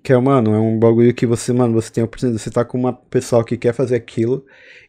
que 0.04 0.14
é, 0.14 0.18
mano, 0.18 0.54
é 0.54 0.60
um 0.60 0.80
bagulho 0.80 1.14
que 1.14 1.26
você, 1.26 1.52
mano, 1.54 1.74
você 1.74 1.92
tem 1.92 2.02
a 2.02 2.06
oportunidade, 2.06 2.42
você 2.42 2.50
tá 2.50 2.64
com 2.66 2.78
uma 2.78 2.94
pessoa 2.94 3.44
que 3.44 3.58
quer 3.58 3.74
fazer 3.74 3.96
aquilo, 3.96 4.46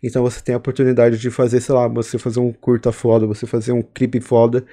então 0.06 0.23
você 0.23 0.41
tem 0.41 0.55
a 0.55 0.58
oportunidade 0.58 1.19
de 1.19 1.31
fazer, 1.31 1.61
sei 1.61 1.75
lá, 1.75 1.88
você 1.88 2.19
fazer 2.19 2.41
um 2.41 2.53
curta 2.53 2.93
foda, 2.93 3.26
você 3.26 3.47
fazer 3.47 3.73
um 3.73 3.82
clipe 3.82 4.20
foda, 4.20 4.64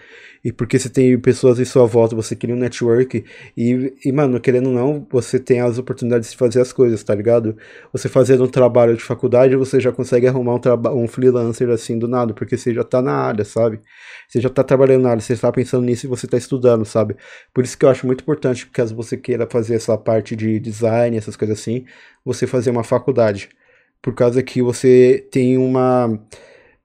e 0.43 0.51
porque 0.51 0.77
você 0.77 0.89
tem 0.89 1.17
pessoas 1.19 1.59
em 1.59 1.65
sua 1.65 1.85
volta, 1.85 2.15
você 2.15 2.35
cria 2.35 2.53
um 2.53 2.57
network, 2.57 3.23
e, 3.57 3.93
e 4.05 4.11
mano, 4.11 4.39
querendo 4.39 4.67
ou 4.67 4.73
não, 4.73 5.07
você 5.09 5.39
tem 5.39 5.61
as 5.61 5.77
oportunidades 5.77 6.31
de 6.31 6.37
fazer 6.37 6.61
as 6.61 6.71
coisas, 6.71 7.03
tá 7.03 7.15
ligado? 7.15 7.57
Você 7.91 8.07
fazendo 8.09 8.43
um 8.43 8.47
trabalho 8.47 8.95
de 8.95 9.03
faculdade, 9.03 9.55
você 9.55 9.79
já 9.79 9.91
consegue 9.91 10.27
arrumar 10.27 10.55
um, 10.55 11.03
um 11.03 11.07
freelancer 11.07 11.69
assim 11.69 11.97
do 11.97 12.07
nada, 12.07 12.33
porque 12.33 12.57
você 12.57 12.73
já 12.73 12.83
tá 12.83 13.01
na 13.01 13.13
área, 13.13 13.43
sabe? 13.45 13.79
Você 14.27 14.39
já 14.41 14.49
tá 14.49 14.63
trabalhando 14.63 15.03
na 15.03 15.11
área, 15.11 15.21
você 15.21 15.35
tá 15.35 15.51
pensando 15.51 15.83
nisso 15.85 16.05
e 16.05 16.09
você 16.09 16.27
tá 16.27 16.37
estudando, 16.37 16.85
sabe? 16.85 17.15
Por 17.53 17.63
isso 17.63 17.77
que 17.77 17.85
eu 17.85 17.89
acho 17.89 18.05
muito 18.05 18.21
importante, 18.21 18.67
caso 18.67 18.95
você 18.95 19.17
queira 19.17 19.47
fazer 19.49 19.75
essa 19.75 19.97
parte 19.97 20.35
de 20.35 20.59
design, 20.59 21.17
essas 21.17 21.35
coisas 21.35 21.59
assim, 21.59 21.85
você 22.23 22.45
fazer 22.45 22.69
uma 22.69 22.83
faculdade. 22.83 23.49
Por 24.03 24.13
causa 24.13 24.43
que 24.43 24.61
você 24.61 25.25
tem 25.31 25.57
uma. 25.57 26.19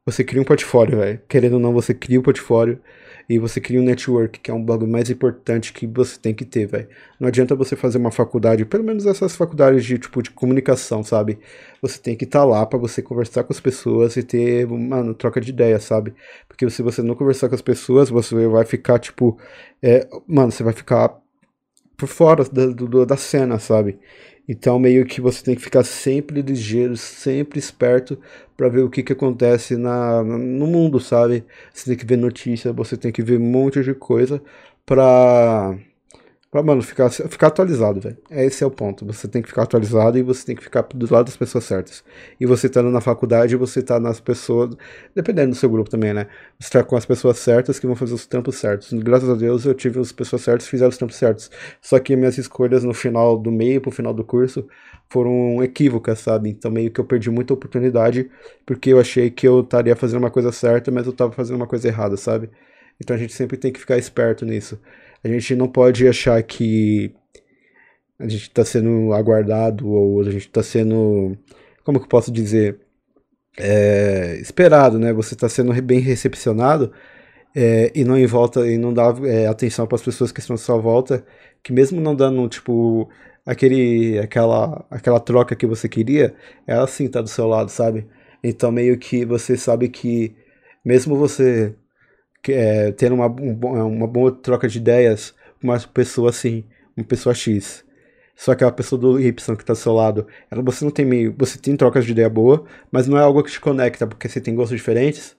Você 0.06 0.22
cria 0.25 0.40
um 0.40 0.44
portfólio, 0.44 0.98
velho. 0.98 1.20
Querendo 1.28 1.54
ou 1.54 1.60
não, 1.60 1.72
você 1.75 1.92
cria 1.92 2.18
um 2.20 2.22
portfólio 2.22 2.80
e 3.28 3.38
você 3.38 3.60
cria 3.60 3.80
um 3.80 3.84
network, 3.84 4.38
que 4.38 4.50
é 4.50 4.54
um 4.54 4.64
bagulho 4.64 4.90
mais 4.90 5.10
importante 5.10 5.72
que 5.72 5.84
você 5.87 6.16
tem 6.18 6.32
que 6.32 6.44
ter, 6.44 6.66
velho. 6.66 6.88
Não 7.20 7.28
adianta 7.28 7.56
você 7.56 7.75
fazer 7.75 7.98
uma 7.98 8.12
faculdade, 8.12 8.64
pelo 8.64 8.84
menos 8.84 9.04
essas 9.04 9.34
faculdades 9.37 9.84
de 9.84 9.98
tipo 9.98 10.22
de 10.22 10.30
comunicação, 10.30 11.02
sabe? 11.02 11.40
Você 11.82 11.98
tem 12.00 12.16
que 12.16 12.25
estar 12.25 12.40
tá 12.40 12.44
lá 12.44 12.64
para 12.64 12.78
você 12.78 13.02
conversar 13.02 13.42
com 13.44 13.52
as 13.52 13.60
pessoas 13.60 14.16
e 14.16 14.22
ter, 14.22 14.66
mano, 14.68 15.12
troca 15.12 15.40
de 15.40 15.50
ideia, 15.50 15.80
sabe? 15.80 16.14
Porque 16.46 16.70
se 16.70 16.82
você 16.82 17.02
não 17.02 17.16
conversar 17.16 17.48
com 17.48 17.56
as 17.56 17.62
pessoas, 17.62 18.08
você 18.08 18.46
vai 18.46 18.64
ficar 18.64 18.98
tipo, 19.00 19.37
é, 19.82 20.08
mano, 20.26 20.52
você 20.52 20.62
vai 20.62 20.72
ficar 20.72 21.18
por 21.98 22.06
fora 22.08 22.44
da, 22.44 22.66
do, 22.66 23.04
da 23.04 23.16
cena, 23.16 23.58
sabe? 23.58 23.98
Então, 24.49 24.78
meio 24.78 25.05
que 25.05 25.21
você 25.21 25.45
tem 25.45 25.55
que 25.55 25.61
ficar 25.61 25.85
sempre 25.85 26.40
ligeiro, 26.40 26.97
sempre 26.97 27.59
esperto 27.59 28.19
para 28.57 28.69
ver 28.69 28.81
o 28.81 28.88
que, 28.90 29.02
que 29.02 29.12
acontece 29.12 29.76
na, 29.76 30.25
no 30.25 30.67
mundo, 30.67 30.99
sabe? 30.99 31.45
Você 31.73 31.85
tem 31.90 31.97
que 31.99 32.07
ver 32.07 32.17
notícia, 32.17 32.73
você 32.73 32.97
tem 32.97 33.12
que 33.12 33.23
ver 33.23 33.38
um 33.38 33.45
monte 33.45 33.83
de 33.83 33.95
coisa 33.95 34.43
para 34.87 35.78
Pra, 36.50 36.62
mano, 36.62 36.81
ficar, 36.81 37.11
ficar 37.11 37.49
atualizado, 37.49 38.00
velho. 38.00 38.17
Esse 38.31 38.64
é 38.64 38.67
o 38.67 38.71
ponto. 38.71 39.05
Você 39.05 39.28
tem 39.28 39.43
que 39.43 39.49
ficar 39.49 39.64
atualizado 39.64 40.17
e 40.17 40.23
você 40.23 40.47
tem 40.47 40.57
que 40.57 40.62
ficar 40.62 40.81
do 40.95 41.12
lado 41.12 41.26
das 41.26 41.37
pessoas 41.37 41.64
certas. 41.64 42.02
E 42.40 42.47
você 42.47 42.71
tá 42.71 42.83
na 42.83 43.02
faculdade, 43.02 43.55
você 43.55 43.83
tá 43.83 44.00
nas 44.00 44.19
pessoas. 44.19 44.75
Dependendo 45.14 45.50
do 45.50 45.57
seu 45.57 45.69
grupo 45.69 45.90
também, 45.90 46.14
né? 46.14 46.26
Você 46.59 46.71
tá 46.71 46.83
com 46.83 46.97
as 46.97 47.05
pessoas 47.05 47.38
certas 47.38 47.78
que 47.78 47.87
vão 47.87 47.95
fazer 47.95 48.14
os 48.14 48.26
trampos 48.26 48.57
certos. 48.57 48.90
Graças 48.95 49.28
a 49.28 49.35
Deus 49.35 49.67
eu 49.67 49.75
tive 49.75 50.00
as 50.00 50.11
pessoas 50.11 50.40
certas 50.40 50.64
que 50.64 50.71
fizeram 50.71 50.88
os 50.88 50.97
trampos 50.97 51.17
certos. 51.17 51.50
Só 51.83 51.99
que 51.99 52.17
minhas 52.17 52.38
escolhas 52.38 52.83
no 52.83 52.95
final 52.95 53.37
do 53.37 53.52
meio 53.52 53.83
pro 53.83 53.90
final 53.90 54.14
do 54.14 54.25
curso 54.25 54.67
foram 55.11 55.62
equívocas, 55.62 56.19
sabe? 56.21 56.49
Então 56.49 56.71
meio 56.71 56.90
que 56.90 56.99
eu 56.99 57.05
perdi 57.05 57.31
muita 57.31 57.52
oportunidade 57.52 58.31
porque 58.64 58.90
eu 58.90 58.99
achei 58.99 59.31
que 59.31 59.47
eu 59.47 59.61
estaria 59.61 59.95
fazendo 59.95 60.21
uma 60.21 60.31
coisa 60.31 60.50
certa, 60.50 60.90
mas 60.90 61.07
eu 61.07 61.12
tava 61.12 61.33
fazendo 61.33 61.57
uma 61.57 61.67
coisa 61.67 61.88
errada, 61.88 62.17
sabe? 62.17 62.49
Então 62.99 63.14
a 63.14 63.19
gente 63.19 63.35
sempre 63.35 63.59
tem 63.59 63.71
que 63.71 63.78
ficar 63.81 63.99
esperto 63.99 64.47
nisso. 64.47 64.78
A 65.22 65.28
gente 65.28 65.54
não 65.54 65.68
pode 65.68 66.06
achar 66.06 66.42
que 66.42 67.12
a 68.18 68.28
gente 68.28 68.42
está 68.42 68.64
sendo 68.64 69.12
aguardado 69.12 69.88
ou 69.88 70.20
a 70.20 70.25
gente 70.25 70.46
está 70.46 70.62
sendo, 70.62 71.37
como 71.84 71.98
que 71.98 72.04
eu 72.04 72.08
posso 72.08 72.32
dizer, 72.32 72.80
é, 73.58 74.38
esperado, 74.40 74.98
né? 74.98 75.12
Você 75.12 75.34
está 75.34 75.48
sendo 75.48 75.72
bem 75.82 76.00
recepcionado 76.00 76.92
é, 77.54 77.90
e 77.94 78.04
não 78.04 78.16
em 78.16 78.26
volta 78.26 78.66
e 78.66 78.78
não 78.78 78.92
dá 78.92 79.14
é, 79.25 79.46
atenção 79.46 79.87
para 79.87 79.96
as 79.96 80.02
pessoas 80.02 80.32
que 80.32 80.40
estão 80.40 80.54
à 80.54 80.58
sua 80.58 80.78
volta, 80.78 81.25
que 81.62 81.72
mesmo 81.72 82.00
não 82.00 82.14
dando 82.14 82.48
tipo 82.48 83.08
aquele, 83.44 84.18
aquela, 84.18 84.84
aquela 84.90 85.20
troca 85.20 85.56
que 85.56 85.66
você 85.66 85.88
queria, 85.88 86.34
ela 86.66 86.87
sim 86.87 87.08
tá 87.08 87.20
do 87.22 87.28
seu 87.28 87.46
lado, 87.48 87.70
sabe? 87.70 88.06
Então 88.42 88.70
meio 88.70 88.98
que 88.98 89.25
você 89.25 89.56
sabe 89.56 89.88
que 89.88 90.34
mesmo 90.84 91.16
você 91.16 91.75
é, 92.49 92.92
tendo 92.92 93.14
uma, 93.14 93.26
uma 93.26 94.07
boa 94.07 94.33
troca 94.33 94.68
de 94.68 94.78
ideias 94.78 95.35
com 95.61 95.68
uma 95.68 95.78
pessoa 95.80 96.30
assim, 96.30 96.64
uma 96.97 97.04
pessoa 97.04 97.35
X. 97.35 97.85
Só 98.37 98.54
que 98.54 98.62
a 98.62 98.71
pessoa 98.71 99.00
do 99.00 99.21
Y 99.21 99.57
que 99.57 99.62
está 99.62 99.73
do 99.73 99.78
seu 99.78 99.92
lado, 99.92 100.26
ela, 100.50 100.62
você 100.62 100.85
não 100.85 100.92
tem 100.92 101.04
meio. 101.04 101.35
Você 101.37 101.59
tem 101.59 101.76
trocas 101.76 102.04
de 102.04 102.12
ideia 102.12 102.28
boa, 102.30 102.64
mas 102.90 103.09
não 103.09 103.18
é 103.18 103.23
algo 103.23 103.42
que 103.42 103.50
te 103.50 103.61
conecta, 103.61 104.07
porque 104.07 104.28
você 104.28 104.40
tem 104.40 104.54
gostos 104.54 104.78
diferentes. 104.78 105.37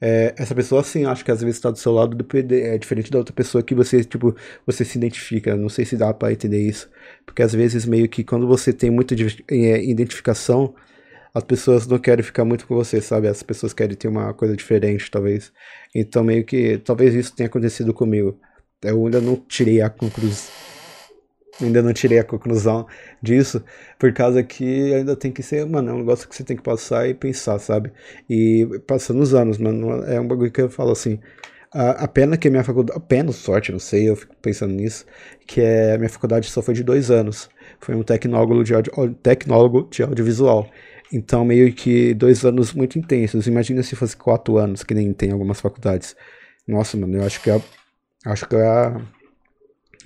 É, 0.00 0.34
essa 0.36 0.54
pessoa, 0.54 0.82
sim, 0.82 1.04
acho 1.04 1.24
que 1.24 1.30
às 1.30 1.40
vezes 1.42 1.56
está 1.56 1.70
do 1.70 1.78
seu 1.78 1.92
lado 1.92 2.16
é 2.52 2.78
diferente 2.78 3.10
da 3.10 3.18
outra 3.18 3.34
pessoa 3.34 3.62
que 3.62 3.74
você, 3.74 4.02
tipo, 4.02 4.34
você 4.66 4.84
se 4.84 4.98
identifica. 4.98 5.54
Não 5.56 5.68
sei 5.68 5.84
se 5.84 5.96
dá 5.96 6.12
para 6.12 6.32
entender 6.32 6.60
isso. 6.60 6.90
Porque 7.24 7.42
às 7.42 7.52
vezes, 7.54 7.86
meio 7.86 8.08
que 8.08 8.24
quando 8.24 8.48
você 8.48 8.72
tem 8.72 8.90
muita 8.90 9.14
é, 9.48 9.84
identificação, 9.84 10.74
as 11.34 11.44
pessoas 11.44 11.86
não 11.86 11.98
querem 11.98 12.24
ficar 12.24 12.44
muito 12.44 12.66
com 12.66 12.74
você, 12.74 13.00
sabe? 13.00 13.28
As 13.28 13.42
pessoas 13.42 13.72
querem 13.72 13.96
ter 13.96 14.08
uma 14.08 14.34
coisa 14.34 14.56
diferente, 14.56 15.10
talvez. 15.10 15.52
Então, 15.94 16.24
meio 16.24 16.44
que, 16.44 16.78
talvez 16.78 17.14
isso 17.14 17.34
tenha 17.34 17.46
acontecido 17.46 17.94
comigo. 17.94 18.38
Eu 18.82 19.04
ainda 19.04 19.20
não 19.20 19.36
tirei 19.36 19.80
a 19.80 19.90
conclusão. 19.90 20.50
Ainda 21.60 21.82
não 21.82 21.92
tirei 21.92 22.18
a 22.18 22.24
conclusão 22.24 22.86
disso, 23.22 23.62
por 23.98 24.12
causa 24.14 24.42
que 24.42 24.94
ainda 24.94 25.14
tem 25.14 25.30
que 25.30 25.42
ser, 25.42 25.66
mano, 25.66 25.90
é 25.90 25.92
um 25.92 25.98
negócio 25.98 26.26
que 26.26 26.34
você 26.34 26.42
tem 26.42 26.56
que 26.56 26.62
passar 26.62 27.06
e 27.06 27.12
pensar, 27.12 27.58
sabe? 27.58 27.92
E 28.28 28.66
passando 28.86 29.20
os 29.20 29.34
anos, 29.34 29.58
mano, 29.58 30.02
é 30.04 30.18
um 30.18 30.26
bagulho 30.26 30.50
que 30.50 30.62
eu 30.62 30.70
falo 30.70 30.92
assim. 30.92 31.20
A, 31.72 32.04
a 32.04 32.08
pena 32.08 32.36
que 32.36 32.48
a 32.48 32.50
minha 32.50 32.64
faculdade. 32.64 32.98
Pena, 33.06 33.30
sorte, 33.32 33.70
não 33.70 33.78
sei, 33.78 34.08
eu 34.08 34.16
fico 34.16 34.34
pensando 34.42 34.72
nisso. 34.72 35.04
Que 35.46 35.60
é, 35.60 35.98
minha 35.98 36.08
faculdade 36.08 36.50
só 36.50 36.62
foi 36.62 36.74
de 36.74 36.82
dois 36.82 37.10
anos. 37.10 37.48
Foi 37.80 37.94
um 37.94 38.02
tecnólogo 38.02 38.64
de, 38.64 38.74
audio, 38.74 38.92
tecnólogo 39.22 39.88
de 39.90 40.02
audiovisual. 40.02 40.68
Então, 41.12 41.44
meio 41.44 41.72
que 41.74 42.14
dois 42.14 42.44
anos 42.44 42.72
muito 42.72 42.98
intensos. 42.98 43.46
Imagina 43.46 43.82
se 43.82 43.96
fosse 43.96 44.16
quatro 44.16 44.58
anos, 44.58 44.82
que 44.84 44.94
nem 44.94 45.12
tem 45.12 45.32
algumas 45.32 45.60
faculdades. 45.60 46.16
Nossa, 46.66 46.96
mano, 46.96 47.16
eu 47.18 47.24
acho 47.24 47.42
que 47.42 47.50
eu, 47.50 47.62
acho 48.26 48.48
que 48.48 48.54
eu 48.54 48.60
ia, 48.60 49.02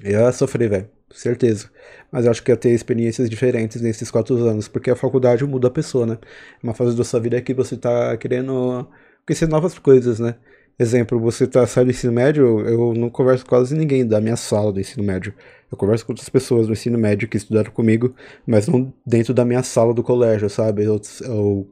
ia 0.04 0.32
sofrer, 0.32 0.68
velho. 0.70 0.90
Certeza. 1.12 1.70
Mas 2.10 2.24
eu 2.24 2.30
acho 2.30 2.42
que 2.42 2.50
ia 2.50 2.56
ter 2.56 2.70
experiências 2.70 3.30
diferentes 3.30 3.80
nesses 3.80 4.10
quatro 4.10 4.36
anos, 4.44 4.66
porque 4.66 4.90
a 4.90 4.96
faculdade 4.96 5.44
muda 5.44 5.68
a 5.68 5.70
pessoa, 5.70 6.06
né? 6.06 6.18
Uma 6.62 6.74
fase 6.74 6.96
da 6.96 7.04
sua 7.04 7.20
vida 7.20 7.36
é 7.36 7.40
que 7.40 7.54
você 7.54 7.76
tá 7.76 8.16
querendo 8.16 8.88
conhecer 9.26 9.46
novas 9.48 9.78
coisas, 9.78 10.18
né? 10.18 10.34
Exemplo, 10.78 11.20
você 11.20 11.46
tá 11.46 11.64
saindo 11.66 11.88
do 11.88 11.90
ensino 11.92 12.12
médio, 12.12 12.60
eu 12.66 12.94
não 12.94 13.08
converso 13.08 13.44
com 13.44 13.50
quase 13.50 13.76
ninguém 13.76 14.04
da 14.06 14.20
minha 14.20 14.36
sala 14.36 14.72
do 14.72 14.80
ensino 14.80 15.04
médio. 15.04 15.32
Eu 15.74 15.76
converso 15.76 16.06
com 16.06 16.12
outras 16.12 16.28
pessoas 16.28 16.68
do 16.68 16.72
ensino 16.72 16.96
médio 16.96 17.28
que 17.28 17.36
estudaram 17.36 17.72
comigo, 17.72 18.14
mas 18.46 18.68
não 18.68 18.94
dentro 19.04 19.34
da 19.34 19.44
minha 19.44 19.62
sala 19.62 19.92
do 19.92 20.04
colégio, 20.04 20.48
sabe? 20.48 20.84
Eu, 20.84 21.00
eu 21.22 21.68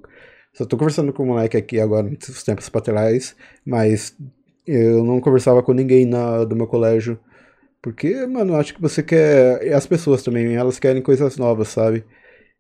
só 0.53 0.65
tô 0.67 0.77
conversando 0.77 1.13
com 1.13 1.23
um 1.23 1.27
moleque 1.27 1.57
aqui 1.57 1.81
agora, 1.81 2.11
nos 2.11 2.43
tempos 2.43 2.69
atrás, 2.75 3.37
mas 3.65 4.17
eu 4.67 5.05
não 5.05 5.21
conversava 5.21 5.63
com 5.63 5.73
ninguém 5.73 6.05
na, 6.07 6.45
do 6.45 6.57
meu 6.57 6.67
colégio. 6.67 7.19
Porque, 7.83 8.27
mano, 8.27 8.57
acho 8.57 8.75
que 8.75 8.81
você 8.81 9.03
quer. 9.03 9.63
E 9.67 9.73
as 9.73 9.87
pessoas 9.87 10.23
também, 10.23 10.55
elas 10.55 10.79
querem 10.79 11.03
coisas 11.03 11.37
novas, 11.37 11.69
sabe? 11.69 12.05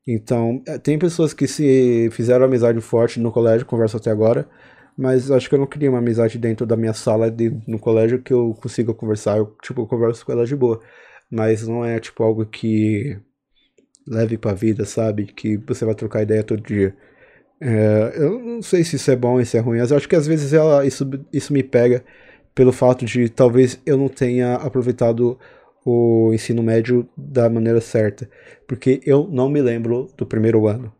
Então, 0.07 0.63
é, 0.67 0.79
tem 0.79 0.99
pessoas 0.99 1.35
que 1.35 1.47
se 1.49 2.11
fizeram 2.13 2.45
amizade 2.47 2.81
forte 2.81 3.21
no 3.21 3.33
colégio, 3.33 3.67
converso 3.67 3.97
até 3.97 4.11
agora, 4.11 4.49
mas 4.97 5.31
acho 5.31 5.49
que 5.49 5.55
eu 5.55 5.59
não 5.61 5.67
queria 5.67 5.91
uma 5.91 5.99
amizade 5.99 6.39
dentro 6.39 6.67
da 6.67 6.77
minha 6.77 6.93
sala 6.95 7.31
de, 7.31 7.51
no 7.67 7.79
colégio 7.79 8.23
que 8.23 8.33
eu 8.33 8.55
consiga 8.61 8.95
conversar. 8.95 9.39
Eu, 9.39 9.57
tipo, 9.63 9.83
eu 9.83 9.87
converso 9.87 10.25
com 10.27 10.33
ela 10.33 10.47
de 10.47 10.57
boa 10.57 10.81
mas 11.33 11.67
não 11.67 11.85
é 11.85 11.99
tipo 11.99 12.23
algo 12.23 12.45
que 12.47 13.19
leve 14.07 14.37
pra 14.39 14.53
vida, 14.55 14.85
sabe? 14.85 15.27
Que 15.27 15.57
você 15.57 15.85
vai 15.85 15.95
trocar 15.95 16.23
ideia 16.23 16.45
todo 16.45 16.63
dia. 16.63 16.95
É, 17.61 18.13
eu 18.17 18.39
não 18.41 18.63
sei 18.63 18.85
se 18.85 18.97
isso 18.97 19.11
é 19.11 19.17
bom 19.17 19.43
se 19.45 19.57
é 19.57 19.61
ruim, 19.61 19.79
mas 19.79 19.91
eu 19.91 19.97
acho 19.97 20.09
que 20.09 20.17
às 20.17 20.27
vezes 20.27 20.53
ela, 20.53 20.85
isso, 20.87 21.09
isso 21.33 21.53
me 21.53 21.63
pega 21.63 22.05
pelo 22.55 22.73
fato 22.73 23.05
de 23.07 23.29
talvez 23.31 23.81
eu 23.87 23.97
não 23.97 24.09
tenha 24.09 24.57
aproveitado 24.57 25.39
o 25.85 26.33
ensino 26.35 26.63
médio 26.63 27.09
da 27.17 27.49
maneira 27.51 27.81
certa. 27.81 28.29
Porque 28.67 29.01
eu 29.07 29.29
não 29.31 29.49
me 29.49 29.63
lembro 29.63 30.09
do 30.17 30.27
primeiro 30.27 30.67
ano. 30.67 30.93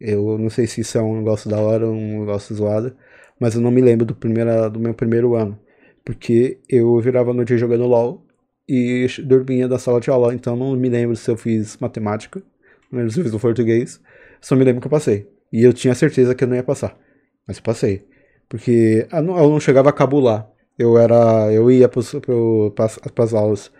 Eu 0.00 0.38
não 0.38 0.50
sei 0.50 0.66
se 0.66 0.80
isso 0.82 0.98
é 0.98 1.02
um 1.02 1.18
negócio 1.18 1.50
da 1.50 1.60
hora 1.60 1.88
um 1.88 2.20
negócio 2.20 2.54
zoado, 2.54 2.96
mas 3.40 3.54
eu 3.54 3.60
não 3.60 3.70
me 3.70 3.80
lembro 3.82 4.06
do, 4.06 4.14
primeiro, 4.14 4.70
do 4.70 4.80
meu 4.80 4.94
primeiro 4.94 5.34
ano. 5.34 5.58
Porque 6.04 6.58
eu 6.68 6.98
virava 7.00 7.32
no 7.34 7.44
dia 7.44 7.58
jogando 7.58 7.86
LOL 7.86 8.23
e 8.68 9.06
dormia 9.24 9.68
da 9.68 9.78
sala 9.78 10.00
de 10.00 10.10
aula, 10.10 10.34
então 10.34 10.56
não 10.56 10.74
me 10.76 10.88
lembro 10.88 11.16
se 11.16 11.30
eu 11.30 11.36
fiz 11.36 11.76
matemática, 11.78 12.42
não 12.90 12.98
lembro 12.98 13.12
se 13.12 13.20
eu 13.20 13.24
fiz 13.24 13.34
o 13.34 13.40
português, 13.40 14.00
só 14.40 14.56
me 14.56 14.64
lembro 14.64 14.80
que 14.80 14.86
eu 14.86 14.90
passei. 14.90 15.28
E 15.52 15.62
eu 15.62 15.72
tinha 15.72 15.94
certeza 15.94 16.34
que 16.34 16.44
eu 16.44 16.48
não 16.48 16.56
ia 16.56 16.62
passar, 16.62 16.98
mas 17.46 17.58
eu 17.58 17.62
passei. 17.62 18.06
Porque 18.48 19.06
eu 19.10 19.22
não 19.22 19.60
chegava 19.60 19.90
a 19.90 19.92
cabular, 19.92 20.48
eu 20.78 20.98
era, 20.98 21.52
eu 21.52 21.70
ia 21.70 21.88
para 21.88 23.24
as 23.24 23.34
aulas, 23.34 23.70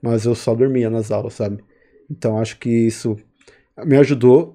mas 0.00 0.24
eu 0.24 0.34
só 0.34 0.54
dormia 0.54 0.90
nas 0.90 1.10
aulas, 1.10 1.34
sabe? 1.34 1.62
Então 2.10 2.38
acho 2.38 2.58
que 2.58 2.70
isso 2.70 3.16
me 3.84 3.96
ajudou 3.96 4.54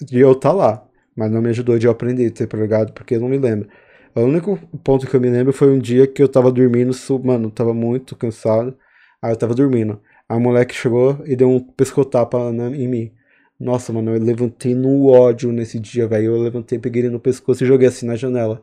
de 0.00 0.18
eu 0.18 0.32
estar 0.32 0.50
tá 0.50 0.54
lá, 0.54 0.88
mas 1.16 1.30
não 1.30 1.40
me 1.40 1.50
ajudou 1.50 1.78
de 1.78 1.86
eu 1.86 1.92
aprender, 1.92 2.30
ter 2.30 2.46
pregado, 2.46 2.92
porque 2.92 3.14
eu 3.14 3.20
não 3.20 3.28
me 3.28 3.38
lembro. 3.38 3.68
O 4.14 4.22
único 4.22 4.58
ponto 4.82 5.06
que 5.06 5.14
eu 5.14 5.20
me 5.20 5.30
lembro 5.30 5.52
foi 5.52 5.70
um 5.70 5.78
dia 5.78 6.06
que 6.06 6.22
eu 6.22 6.28
tava 6.28 6.50
dormindo, 6.50 6.92
mano, 7.24 7.50
tava 7.50 7.72
muito 7.72 8.16
cansado. 8.16 8.76
Aí 9.22 9.32
eu 9.32 9.36
tava 9.36 9.54
dormindo. 9.54 10.00
O 10.28 10.38
moleque 10.40 10.74
chegou 10.74 11.20
e 11.26 11.36
deu 11.36 11.50
um 11.50 11.60
pescotapa 11.60 12.52
né, 12.52 12.68
em 12.76 12.88
mim. 12.88 13.12
Nossa, 13.58 13.92
mano, 13.92 14.14
eu 14.14 14.22
levantei 14.22 14.74
no 14.74 15.06
ódio 15.08 15.52
nesse 15.52 15.78
dia, 15.78 16.06
velho. 16.08 16.36
Eu 16.36 16.42
levantei, 16.42 16.78
peguei 16.78 17.02
ele 17.02 17.10
no 17.10 17.20
pescoço 17.20 17.62
e 17.64 17.66
joguei 17.66 17.88
assim 17.88 18.06
na 18.06 18.16
janela. 18.16 18.62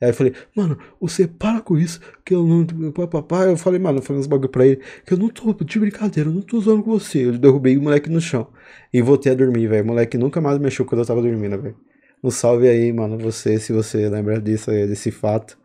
Aí 0.00 0.08
eu 0.10 0.14
falei, 0.14 0.34
mano, 0.56 0.76
você 1.00 1.28
para 1.28 1.60
com 1.60 1.78
isso, 1.78 2.00
que 2.24 2.34
eu 2.34 2.44
não. 2.44 2.66
Papapá. 2.92 3.44
Eu 3.44 3.56
falei, 3.56 3.78
mano, 3.78 3.98
eu 3.98 4.02
falei 4.02 4.20
uns 4.20 4.26
bagulho 4.26 4.48
pra 4.48 4.66
ele, 4.66 4.80
que 5.06 5.12
eu 5.14 5.18
não 5.18 5.28
tô 5.28 5.52
de 5.52 5.78
brincadeira, 5.78 6.28
eu 6.28 6.34
não 6.34 6.42
tô 6.42 6.58
usando 6.58 6.82
com 6.82 6.90
você. 6.90 7.26
Eu 7.26 7.38
derrubei 7.38 7.76
o 7.76 7.82
moleque 7.82 8.10
no 8.10 8.20
chão. 8.20 8.48
E 8.92 9.00
voltei 9.00 9.30
a 9.32 9.34
dormir, 9.34 9.68
velho. 9.68 9.84
O 9.84 9.86
moleque 9.88 10.18
nunca 10.18 10.40
mais 10.40 10.58
mexeu 10.58 10.84
quando 10.84 11.02
eu 11.02 11.06
tava 11.06 11.22
dormindo, 11.22 11.60
velho. 11.60 11.76
Um 12.22 12.30
salve 12.30 12.68
aí, 12.68 12.92
mano, 12.92 13.18
você, 13.18 13.58
se 13.60 13.72
você 13.72 14.08
lembra 14.08 14.40
disso 14.40 14.70
aí, 14.70 14.86
desse 14.86 15.10
fato. 15.12 15.58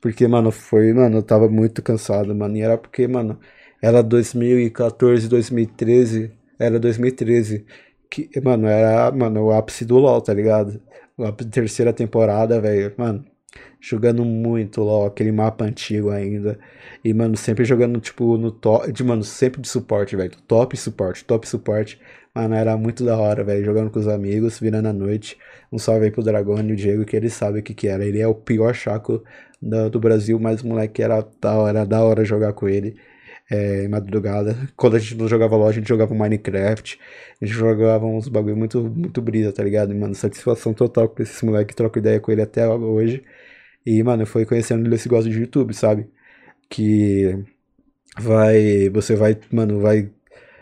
Porque, 0.00 0.26
mano, 0.28 0.50
foi, 0.52 0.92
mano, 0.92 1.18
eu 1.18 1.22
tava 1.22 1.48
muito 1.48 1.82
cansado, 1.82 2.34
mano. 2.34 2.56
E 2.56 2.62
era 2.62 2.78
porque, 2.78 3.06
mano, 3.08 3.38
era 3.82 4.02
2014, 4.02 5.28
2013. 5.28 6.32
Era 6.58 6.78
2013. 6.78 7.64
Que, 8.10 8.28
mano, 8.42 8.66
era, 8.66 9.10
mano, 9.10 9.44
o 9.46 9.52
ápice 9.52 9.84
do 9.84 9.98
LoL, 9.98 10.20
tá 10.20 10.34
ligado? 10.34 10.80
A 11.18 11.32
terceira 11.32 11.92
temporada, 11.92 12.60
velho. 12.60 12.92
Mano, 12.96 13.24
jogando 13.80 14.24
muito 14.24 14.82
LoL, 14.82 15.06
aquele 15.06 15.32
mapa 15.32 15.64
antigo 15.64 16.10
ainda. 16.10 16.58
E, 17.04 17.14
mano, 17.14 17.36
sempre 17.36 17.64
jogando, 17.64 18.00
tipo, 18.00 18.36
no 18.36 18.50
top. 18.50 18.92
De, 18.92 19.02
mano, 19.04 19.24
sempre 19.24 19.60
de 19.60 19.68
suporte, 19.68 20.16
velho. 20.16 20.32
Top 20.46 20.76
suporte, 20.76 21.24
top 21.24 21.48
suporte. 21.48 22.00
Mano, 22.34 22.54
era 22.54 22.76
muito 22.76 23.04
da 23.04 23.16
hora, 23.18 23.42
velho. 23.42 23.64
Jogando 23.64 23.90
com 23.90 23.98
os 23.98 24.08
amigos, 24.08 24.58
virando 24.58 24.88
a 24.88 24.92
noite. 24.92 25.38
Um 25.72 25.78
salve 25.78 26.06
aí 26.06 26.10
pro 26.10 26.22
Dragone 26.22 26.70
e 26.70 26.72
o 26.74 26.76
Diego, 26.76 27.04
que 27.04 27.16
ele 27.16 27.30
sabe 27.30 27.60
o 27.60 27.62
que 27.62 27.74
que 27.74 27.88
era. 27.88 28.04
Ele 28.04 28.20
é 28.20 28.28
o 28.28 28.34
pior 28.34 28.74
chaco 28.74 29.22
do, 29.62 29.90
do 29.90 30.00
Brasil, 30.00 30.38
mas 30.38 30.62
o 30.62 30.68
moleque 30.68 31.02
era 31.02 31.26
da 31.40 31.54
hora, 31.54 31.86
da 31.86 32.02
hora 32.04 32.24
jogar 32.24 32.52
com 32.52 32.68
ele 32.68 32.96
é, 33.50 33.88
madrugada. 33.88 34.56
Quando 34.76 34.96
a 34.96 34.98
gente 34.98 35.16
não 35.16 35.28
jogava 35.28 35.56
LOL, 35.56 35.68
a 35.68 35.72
gente 35.72 35.88
jogava 35.88 36.14
Minecraft. 36.14 36.98
A 37.40 37.44
gente 37.44 37.56
jogava 37.56 38.06
uns 38.06 38.28
bagulho 38.28 38.56
muito, 38.56 38.82
muito 38.82 39.20
brisa, 39.20 39.52
tá 39.52 39.62
ligado? 39.64 39.92
E, 39.92 39.96
mano, 39.96 40.14
satisfação 40.14 40.72
total 40.72 41.08
com 41.08 41.22
esse 41.22 41.44
moleque, 41.44 41.74
troco 41.74 41.98
ideia 41.98 42.20
com 42.20 42.30
ele 42.30 42.42
até 42.42 42.66
hoje. 42.68 43.24
E, 43.84 44.02
mano, 44.02 44.26
foi 44.26 44.46
conhecendo 44.46 44.92
esse 44.94 45.08
gosto 45.08 45.30
de 45.30 45.40
YouTube, 45.40 45.74
sabe? 45.74 46.08
Que 46.68 47.44
vai. 48.18 48.90
Você 48.90 49.16
vai, 49.16 49.38
mano, 49.52 49.80
vai, 49.80 50.10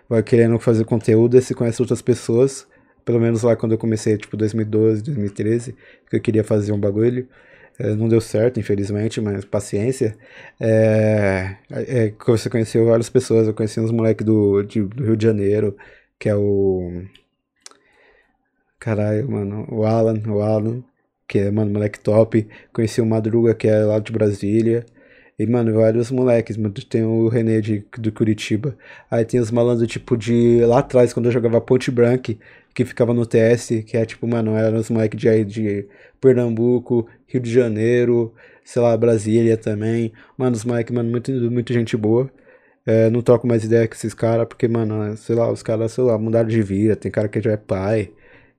vai 0.09 0.23
querendo 0.23 0.59
fazer 0.59 0.85
conteúdo 0.85 1.37
e 1.37 1.42
você 1.42 1.54
conhece 1.54 1.83
outras 1.83 2.02
pessoas. 2.02 2.66
Pelo 3.04 3.21
menos 3.21 3.42
lá 3.42 3.57
quando 3.57 3.73
eu 3.73 3.78
comecei, 3.78 4.16
tipo, 4.18 4.37
2012, 4.37 5.02
2013, 5.02 5.75
que 6.11 6.16
eu 6.16 6.21
queria 6.21 6.45
fazer 6.45 6.73
um 6.73 6.80
bagulho. 6.80 7.28
É, 7.78 7.94
não 7.94 8.08
deu 8.08 8.20
certo, 8.20 8.58
infelizmente, 8.58 9.20
mas 9.20 9.44
paciência. 9.44 10.16
É, 10.61 11.56
é, 11.70 12.08
é 12.08 12.14
você 12.26 12.50
conheceu 12.50 12.87
várias 12.87 13.08
pessoas. 13.08 13.47
Eu 13.47 13.54
conheci 13.54 13.80
uns 13.80 13.92
moleques 13.92 14.26
do, 14.26 14.62
do 14.62 15.04
Rio 15.04 15.16
de 15.16 15.25
Janeiro, 15.25 15.76
que 16.18 16.28
é 16.28 16.35
o. 16.35 17.04
Caralho, 18.78 19.30
mano. 19.30 19.66
O 19.70 19.85
Alan, 19.85 20.20
o 20.26 20.40
Alan, 20.40 20.82
que 21.28 21.38
é, 21.38 21.50
mano, 21.50 21.73
moleque 21.73 22.00
top. 22.00 22.49
Conheci 22.73 23.00
o 23.00 23.06
Madruga, 23.06 23.54
que 23.54 23.68
é 23.68 23.78
lá 23.85 23.99
de 23.99 24.12
Brasília. 24.12 24.85
E, 25.38 25.47
mano, 25.47 25.73
vários 25.75 26.11
moleques, 26.11 26.57
mano. 26.57 26.75
Tem 26.75 27.04
o 27.04 27.28
René 27.28 27.61
de, 27.61 27.85
do 27.99 28.11
Curitiba. 28.12 28.76
Aí 29.11 29.25
tem 29.25 29.38
os 29.40 29.50
malandros, 29.50 29.88
tipo, 29.88 30.16
de 30.16 30.61
lá 30.64 30.80
atrás, 30.80 31.12
quando 31.12 31.26
eu 31.26 31.33
jogava 31.33 31.61
Ponte 31.61 31.90
Branca, 31.90 32.35
que 32.75 32.85
ficava 32.85 33.14
no 33.14 33.25
TS, 33.26 33.83
que 33.87 33.97
é 33.97 34.04
tipo, 34.04 34.26
mano, 34.26 34.57
eram 34.57 34.78
os 34.78 34.90
moleques 34.90 35.21
de, 35.21 35.45
de 35.45 35.88
Pernambuco, 36.21 37.09
Rio 37.26 37.40
de 37.40 37.52
Janeiro, 37.52 38.35
sei 38.64 38.83
lá, 38.83 38.97
Brasília 38.97 39.57
também. 39.57 40.12
Mano, 40.37 40.57
os 40.57 40.64
moleques, 40.64 40.95
mano, 40.95 41.11
muito, 41.11 41.30
muito 41.33 41.73
gente 41.73 41.97
boa. 41.97 42.30
É, 42.87 43.11
não 43.11 43.23
troco 43.23 43.47
mais 43.47 43.64
ideia 43.64 43.87
com 43.88 43.95
esses 43.95 44.14
caras, 44.14 44.47
porque, 44.49 44.66
mano, 44.68 45.16
sei 45.16 45.37
lá, 45.37 45.50
os 45.52 45.62
caras, 45.62 45.92
sei 45.92 46.04
lá, 46.04 46.18
mudaram 46.18 46.49
de 46.49 46.62
vida. 46.62 46.97
Tem 46.97 47.11
cara 47.11 47.28
que 47.28 47.40
já 47.40 47.52
é 47.52 47.57
pai, 47.57 48.12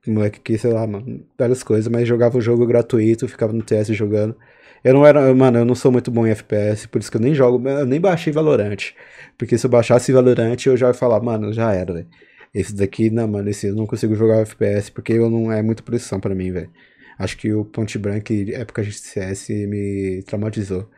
moleque 0.06 0.40
que, 0.40 0.56
sei 0.58 0.72
lá, 0.72 0.86
mano, 0.86 1.26
várias 1.38 1.62
coisas, 1.62 1.88
mas 1.88 2.08
jogava 2.08 2.38
o 2.38 2.40
jogo 2.40 2.66
gratuito, 2.66 3.28
ficava 3.28 3.52
no 3.52 3.62
TS 3.62 3.88
jogando. 3.94 4.36
Eu 4.82 4.94
não 4.94 5.06
era, 5.06 5.32
mano, 5.34 5.58
eu 5.58 5.64
não 5.64 5.74
sou 5.74 5.92
muito 5.92 6.10
bom 6.10 6.26
em 6.26 6.30
FPS, 6.30 6.88
por 6.88 7.00
isso 7.00 7.10
que 7.10 7.16
eu 7.16 7.20
nem 7.20 7.34
jogo, 7.34 7.66
eu 7.68 7.86
nem 7.86 8.00
baixei 8.00 8.32
Valorant. 8.32 8.92
Porque 9.36 9.58
se 9.58 9.66
eu 9.66 9.70
baixasse 9.70 10.12
Valorant, 10.12 10.56
eu 10.66 10.76
já 10.76 10.88
ia 10.88 10.94
falar, 10.94 11.20
mano, 11.20 11.52
já 11.52 11.72
era, 11.74 11.92
velho. 11.92 12.08
Esse 12.54 12.74
daqui, 12.74 13.10
não, 13.10 13.28
mano, 13.28 13.48
esse 13.50 13.66
eu 13.68 13.74
não 13.76 13.86
consigo 13.86 14.14
jogar 14.14 14.40
FPS 14.40 14.90
porque 14.90 15.12
eu 15.12 15.30
não 15.30 15.52
é 15.52 15.62
muita 15.62 15.82
pressão 15.82 16.18
para 16.20 16.34
mim, 16.34 16.50
velho. 16.52 16.70
Acho 17.18 17.36
que 17.36 17.52
o 17.52 17.64
Ponte 17.64 17.98
Branca, 17.98 18.32
época 18.34 18.82
de 18.82 18.92
CS, 18.92 19.48
me 19.66 20.22
traumatizou. 20.26 20.88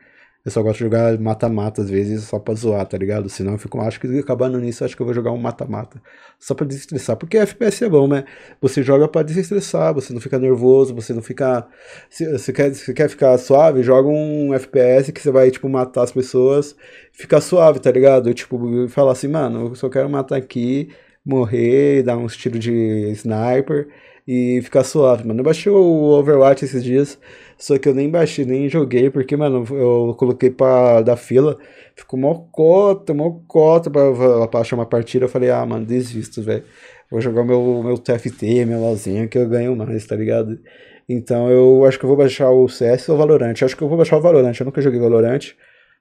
Eu 0.45 0.51
só 0.51 0.61
gosto 0.61 0.79
de 0.79 0.83
jogar 0.83 1.17
mata-mata 1.19 1.81
às 1.81 1.89
vezes 1.89 2.23
só 2.25 2.37
pra 2.37 2.53
zoar, 2.53 2.85
tá 2.85 2.97
ligado? 2.97 3.29
Senão 3.29 3.53
eu 3.53 3.57
fico, 3.57 3.79
acho 3.79 3.97
que 3.97 4.19
acabando 4.19 4.59
nisso, 4.59 4.83
acho 4.83 4.93
que 4.93 5.01
eu 5.01 5.05
vou 5.05 5.13
jogar 5.15 5.31
um 5.31 5.37
mata-mata. 5.37 6.01
Só 6.37 6.53
pra 6.53 6.65
desestressar. 6.65 7.15
Porque 7.15 7.37
FPS 7.37 7.85
é 7.85 7.89
bom, 7.89 8.09
né? 8.09 8.25
Você 8.59 8.83
joga 8.83 9.07
pra 9.07 9.23
desestressar, 9.23 9.93
você 9.93 10.11
não 10.11 10.19
fica 10.19 10.37
nervoso, 10.37 10.93
você 10.93 11.13
não 11.13 11.21
fica. 11.21 11.65
Se 12.09 12.51
quer, 12.51 12.73
se 12.73 12.93
quer 12.93 13.07
ficar 13.07 13.37
suave, 13.37 13.83
joga 13.83 14.09
um 14.09 14.53
FPS 14.53 15.13
que 15.13 15.21
você 15.21 15.31
vai, 15.31 15.49
tipo, 15.49 15.69
matar 15.69 16.03
as 16.03 16.11
pessoas, 16.11 16.75
ficar 17.13 17.39
suave, 17.39 17.79
tá 17.79 17.89
ligado? 17.89 18.29
Eu, 18.29 18.33
tipo, 18.33 18.87
falar 18.89 19.13
assim, 19.13 19.29
mano, 19.29 19.67
eu 19.69 19.75
só 19.75 19.87
quero 19.87 20.09
matar 20.09 20.35
aqui, 20.35 20.89
morrer, 21.25 22.03
dar 22.03 22.17
uns 22.17 22.35
tiros 22.35 22.59
de 22.59 23.11
sniper 23.13 23.87
e 24.27 24.61
ficar 24.61 24.83
suave, 24.83 25.25
mano. 25.25 25.39
Eu 25.39 25.43
baixei 25.45 25.71
o 25.71 25.75
Overwatch 26.17 26.65
esses 26.65 26.83
dias, 26.83 27.17
só 27.63 27.77
que 27.77 27.87
eu 27.87 27.93
nem 27.93 28.09
baixei, 28.09 28.43
nem 28.43 28.67
joguei, 28.67 29.09
porque, 29.09 29.37
mano, 29.37 29.65
eu 29.71 30.13
coloquei 30.19 30.51
pra 30.51 31.01
dar 31.01 31.15
fila, 31.15 31.57
ficou 31.95 32.19
mó 32.19 32.33
cota, 32.51 33.13
mó 33.13 33.39
cota 33.47 33.89
pra, 33.89 34.47
pra 34.49 34.59
achar 34.59 34.75
uma 34.75 34.85
partida. 34.85 35.23
Eu 35.23 35.29
falei, 35.29 35.49
ah, 35.49 35.65
mano, 35.65 35.85
desisto, 35.85 36.41
velho. 36.41 36.65
Vou 37.09 37.21
jogar 37.21 37.45
meu, 37.45 37.81
meu 37.81 37.97
TFT, 37.97 38.65
meu 38.65 38.81
LOLzinho, 38.81 39.29
que 39.29 39.37
eu 39.37 39.47
ganho 39.47 39.73
mais, 39.77 40.05
tá 40.05 40.13
ligado? 40.13 40.59
Então 41.07 41.49
eu 41.49 41.85
acho 41.85 41.97
que 41.97 42.03
eu 42.03 42.09
vou 42.09 42.17
baixar 42.17 42.51
o 42.51 42.67
CS 42.67 43.07
ou 43.07 43.15
o 43.15 43.17
Valorant. 43.17 43.53
Acho 43.63 43.77
que 43.77 43.81
eu 43.81 43.87
vou 43.87 43.97
baixar 43.97 44.17
o 44.17 44.21
Valorant. 44.21 44.59
Eu 44.59 44.65
nunca 44.65 44.81
joguei 44.81 44.99
Valorant. 44.99 45.53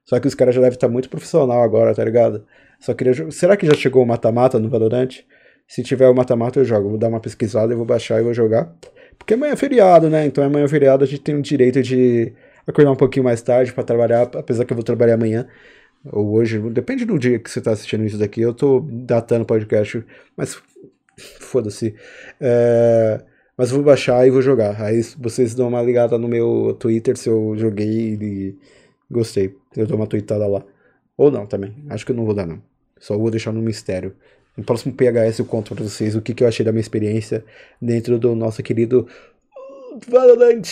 Só 0.04 0.18
que 0.18 0.26
os 0.26 0.34
caras 0.34 0.56
já 0.56 0.60
devem 0.60 0.74
estar 0.74 0.88
muito 0.88 1.08
profissional 1.08 1.62
agora, 1.62 1.94
tá 1.94 2.04
ligado? 2.04 2.44
Só 2.80 2.92
queria. 2.92 3.30
Será 3.30 3.56
que 3.56 3.66
já 3.66 3.74
chegou 3.74 4.02
o 4.02 4.06
mata-mata 4.06 4.58
no 4.58 4.68
Valorant? 4.68 5.10
Se 5.68 5.80
tiver 5.84 6.08
o 6.08 6.14
mata-mata, 6.14 6.58
eu 6.58 6.64
jogo. 6.64 6.88
Vou 6.88 6.98
dar 6.98 7.06
uma 7.08 7.20
pesquisada, 7.20 7.72
eu 7.72 7.76
vou 7.76 7.86
baixar 7.86 8.18
e 8.20 8.24
vou 8.24 8.34
jogar. 8.34 8.74
Porque 9.18 9.34
amanhã 9.34 9.52
é 9.52 9.56
feriado, 9.56 10.10
né? 10.10 10.26
Então 10.26 10.42
amanhã 10.44 10.64
é 10.64 10.68
feriado, 10.68 11.04
a 11.04 11.06
gente 11.06 11.22
tem 11.22 11.34
o 11.34 11.42
direito 11.42 11.82
de 11.82 12.32
acordar 12.66 12.92
um 12.92 12.96
pouquinho 12.96 13.24
mais 13.24 13.42
tarde 13.42 13.72
para 13.72 13.84
trabalhar, 13.84 14.30
apesar 14.34 14.64
que 14.64 14.72
eu 14.72 14.76
vou 14.76 14.84
trabalhar 14.84 15.14
amanhã. 15.14 15.46
Ou 16.10 16.32
hoje, 16.32 16.58
depende 16.70 17.04
do 17.04 17.18
dia 17.18 17.38
que 17.38 17.50
você 17.50 17.60
tá 17.60 17.72
assistindo 17.72 18.04
isso 18.04 18.18
daqui. 18.18 18.40
Eu 18.40 18.52
tô 18.52 18.80
datando 18.80 19.44
o 19.44 19.46
podcast, 19.46 20.04
mas 20.36 20.60
foda-se. 21.40 21.94
É, 22.40 23.22
mas 23.56 23.70
vou 23.70 23.82
baixar 23.82 24.26
e 24.26 24.30
vou 24.30 24.42
jogar. 24.42 24.80
Aí 24.82 25.00
vocês 25.18 25.54
dão 25.54 25.68
uma 25.68 25.82
ligada 25.82 26.18
no 26.18 26.28
meu 26.28 26.76
Twitter 26.78 27.16
se 27.16 27.28
eu 27.28 27.54
joguei 27.56 28.18
e 28.20 28.58
gostei. 29.10 29.54
Eu 29.76 29.86
dou 29.86 29.96
uma 29.96 30.06
tweetada 30.06 30.46
lá. 30.46 30.64
Ou 31.16 31.30
não 31.30 31.46
também. 31.46 31.84
Acho 31.88 32.04
que 32.04 32.12
eu 32.12 32.16
não 32.16 32.24
vou 32.24 32.34
dar, 32.34 32.46
não. 32.46 32.60
Só 32.98 33.16
vou 33.16 33.30
deixar 33.30 33.52
no 33.52 33.62
mistério. 33.62 34.16
No 34.56 34.64
próximo 34.64 34.94
PHS 34.94 35.38
eu 35.38 35.46
conto 35.46 35.74
pra 35.74 35.84
vocês 35.84 36.14
o 36.14 36.20
que, 36.20 36.34
que 36.34 36.44
eu 36.44 36.48
achei 36.48 36.64
da 36.64 36.72
minha 36.72 36.80
experiência 36.80 37.44
dentro 37.80 38.18
do 38.18 38.34
nosso 38.34 38.62
querido 38.62 39.08
Valorant. 40.08 40.62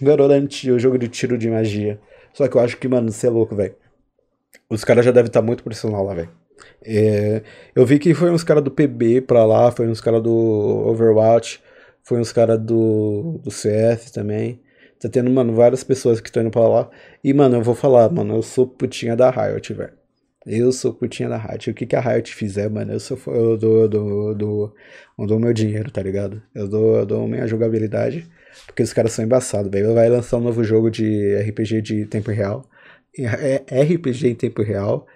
Valorant, 0.00 0.64
o 0.64 0.78
jogo 0.78 0.98
de 0.98 1.08
tiro 1.08 1.36
de 1.36 1.50
magia. 1.50 2.00
Só 2.32 2.48
que 2.48 2.56
eu 2.56 2.60
acho 2.60 2.76
que, 2.76 2.88
mano, 2.88 3.10
você 3.10 3.26
é 3.26 3.30
louco, 3.30 3.54
velho. 3.54 3.74
Os 4.68 4.84
caras 4.84 5.04
já 5.04 5.10
devem 5.10 5.28
estar 5.28 5.40
tá 5.40 5.46
muito 5.46 5.62
profissional 5.62 6.04
lá, 6.04 6.14
velho. 6.14 6.30
É, 6.84 7.42
eu 7.74 7.84
vi 7.84 7.98
que 7.98 8.14
foi 8.14 8.30
uns 8.30 8.44
caras 8.44 8.62
do 8.62 8.70
PB 8.70 9.22
pra 9.22 9.44
lá, 9.44 9.70
foi 9.70 9.86
uns 9.88 10.00
caras 10.00 10.22
do 10.22 10.32
Overwatch, 10.32 11.60
foi 12.02 12.18
uns 12.18 12.32
caras 12.32 12.58
do, 12.58 13.40
do 13.42 13.50
CS 13.50 14.10
também. 14.10 14.60
Tá 14.98 15.08
tendo, 15.08 15.30
mano, 15.30 15.54
várias 15.54 15.82
pessoas 15.82 16.20
que 16.20 16.28
estão 16.28 16.42
indo 16.42 16.50
pra 16.50 16.68
lá. 16.68 16.90
E, 17.24 17.32
mano, 17.32 17.56
eu 17.56 17.62
vou 17.62 17.74
falar, 17.74 18.10
mano, 18.10 18.36
eu 18.36 18.42
sou 18.42 18.66
putinha 18.66 19.16
da 19.16 19.30
Riot, 19.30 19.72
velho. 19.72 19.99
Eu 20.46 20.72
sou 20.72 20.94
putinha 20.94 21.28
da 21.28 21.36
Riot. 21.36 21.70
O 21.70 21.74
que, 21.74 21.86
que 21.86 21.94
a 21.94 22.00
Riot 22.00 22.34
fizer, 22.34 22.68
mano, 22.70 22.92
eu, 22.92 23.00
sou, 23.00 23.18
eu 23.26 23.56
dou, 23.58 23.82
eu 23.82 23.88
dou, 23.88 24.28
eu 24.30 24.34
dou, 24.34 24.74
eu 25.18 25.26
dou 25.26 25.38
meu 25.38 25.52
dinheiro, 25.52 25.90
tá 25.90 26.02
ligado? 26.02 26.42
Eu 26.54 26.66
dou, 26.66 26.96
eu 26.96 27.06
dou 27.06 27.28
minha 27.28 27.46
jogabilidade, 27.46 28.26
porque 28.66 28.82
os 28.82 28.92
caras 28.92 29.12
são 29.12 29.24
embaçados, 29.24 29.70
velho. 29.70 29.94
Vai 29.94 30.08
lançar 30.08 30.38
um 30.38 30.40
novo 30.40 30.64
jogo 30.64 30.90
de 30.90 31.36
RPG 31.36 31.82
de 31.82 32.06
tempo 32.06 32.30
real. 32.30 32.64
É 33.18 33.82
RPG 33.82 34.28
em 34.28 34.34
tempo 34.34 34.62
real, 34.62 35.06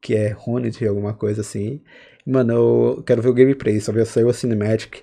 que 0.00 0.14
é 0.14 0.28
Runit, 0.30 0.86
alguma 0.86 1.14
coisa 1.14 1.40
assim. 1.40 1.80
Mano, 2.26 2.52
eu 2.96 3.02
quero 3.04 3.22
ver 3.22 3.28
o 3.28 3.34
gameplay, 3.34 3.80
só 3.80 3.92
ver 3.92 4.06
saiu 4.06 4.28
a 4.28 4.32
cinematic 4.34 5.02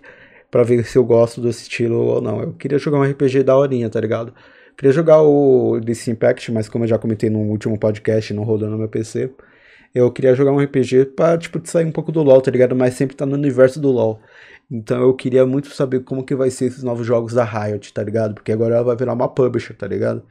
para 0.51 0.63
ver 0.63 0.85
se 0.85 0.97
eu 0.97 1.03
gosto 1.05 1.41
desse 1.41 1.63
estilo 1.63 1.97
ou 1.97 2.21
não. 2.21 2.41
Eu 2.41 2.53
queria 2.53 2.77
jogar 2.77 2.99
um 2.99 3.03
RPG 3.03 3.43
da 3.43 3.57
horinha, 3.57 3.89
tá 3.89 3.99
ligado? 4.01 4.33
Queria 4.77 4.91
jogar 4.91 5.21
o 5.21 5.79
DC 5.79 6.11
Impact, 6.11 6.51
mas 6.51 6.67
como 6.69 6.83
eu 6.83 6.89
já 6.89 6.97
comentei 6.97 7.29
no 7.29 7.39
último 7.39 7.77
podcast, 7.79 8.33
não 8.33 8.43
rodou 8.43 8.69
no 8.69 8.77
meu 8.77 8.89
PC, 8.89 9.31
eu 9.93 10.11
queria 10.11 10.35
jogar 10.35 10.51
um 10.51 10.59
RPG 10.59 11.05
pra, 11.15 11.37
tipo, 11.37 11.59
sair 11.67 11.85
um 11.85 11.91
pouco 11.91 12.11
do 12.11 12.21
LoL, 12.23 12.41
tá 12.41 12.51
ligado? 12.51 12.75
Mas 12.75 12.93
sempre 12.95 13.15
tá 13.15 13.25
no 13.25 13.35
universo 13.35 13.79
do 13.79 13.91
LoL. 13.91 14.21
Então 14.69 15.01
eu 15.01 15.13
queria 15.13 15.45
muito 15.45 15.69
saber 15.69 16.01
como 16.03 16.23
que 16.25 16.35
vai 16.35 16.49
ser 16.49 16.65
esses 16.65 16.83
novos 16.83 17.05
jogos 17.05 17.33
da 17.33 17.43
Riot, 17.43 17.93
tá 17.93 18.03
ligado? 18.03 18.35
Porque 18.35 18.51
agora 18.51 18.75
ela 18.75 18.83
vai 18.85 18.95
virar 18.95 19.13
uma 19.13 19.27
publisher, 19.27 19.75
tá 19.75 19.87
ligado? 19.87 20.25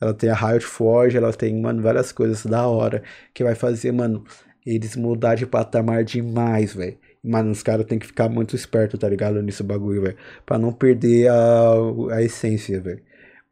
Ela 0.00 0.12
tem 0.14 0.28
a 0.28 0.34
Riot 0.34 0.64
Forge, 0.66 1.16
ela 1.16 1.32
tem, 1.32 1.58
mano, 1.60 1.82
várias 1.82 2.12
coisas 2.12 2.44
da 2.44 2.66
hora 2.68 3.02
que 3.32 3.42
vai 3.42 3.54
fazer, 3.54 3.92
mano, 3.92 4.24
eles 4.66 4.96
mudar 4.96 5.34
de 5.36 5.46
patamar 5.46 6.04
demais, 6.04 6.74
velho. 6.74 6.98
Mano, 7.24 7.50
os 7.50 7.62
caras 7.62 7.86
tem 7.86 7.98
que 7.98 8.06
ficar 8.06 8.28
muito 8.28 8.54
esperto, 8.54 8.98
tá 8.98 9.08
ligado? 9.08 9.42
Nisso 9.42 9.64
bagulho, 9.64 10.02
velho. 10.02 10.16
Pra 10.44 10.58
não 10.58 10.72
perder 10.72 11.28
a, 11.30 11.72
a 12.12 12.22
essência, 12.22 12.80
velho. 12.80 13.02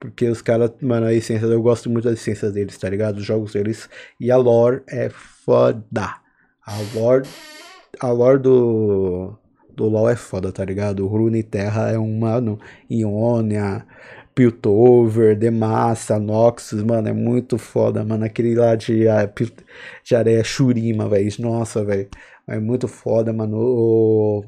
Porque 0.05 0.29
os 0.29 0.43
caras, 0.43 0.71
mano, 0.83 1.07
a 1.07 1.15
essência, 1.15 1.47
eu 1.47 1.63
gosto 1.63 1.89
muito 1.89 2.05
da 2.05 2.13
essência 2.13 2.51
deles, 2.51 2.77
tá 2.77 2.91
ligado? 2.91 3.17
Os 3.17 3.25
jogos 3.25 3.55
deles. 3.55 3.89
E 4.21 4.31
a 4.31 4.37
lore 4.37 4.83
é 4.87 5.09
foda. 5.09 6.17
A 6.67 6.77
lore. 6.95 7.27
A 8.01 8.11
lore 8.11 8.39
do. 8.39 9.35
Do 9.75 9.89
LoL 9.89 10.11
é 10.11 10.15
foda, 10.17 10.53
tá 10.53 10.65
ligado? 10.65 11.07
O 11.07 11.43
Terra 11.43 11.91
é 11.91 11.99
um, 11.99 12.19
mano, 12.19 12.61
Ionia, 12.89 13.85
Piltover, 14.35 15.37
Demassa, 15.37 16.19
Noxus, 16.19 16.83
mano, 16.83 17.09
é 17.09 17.13
muito 17.13 17.59
foda, 17.59 18.05
mano. 18.05 18.25
Aquele 18.25 18.55
lá 18.55 18.77
de, 18.77 19.09
ah, 19.09 19.29
de 20.05 20.15
areia 20.15 20.45
Shurima, 20.45 21.09
velho. 21.09 21.31
Nossa, 21.41 21.85
velho. 21.85 22.09
É 22.47 22.59
muito 22.61 22.87
foda, 22.87 23.33
mano. 23.33 23.57
O, 23.59 24.45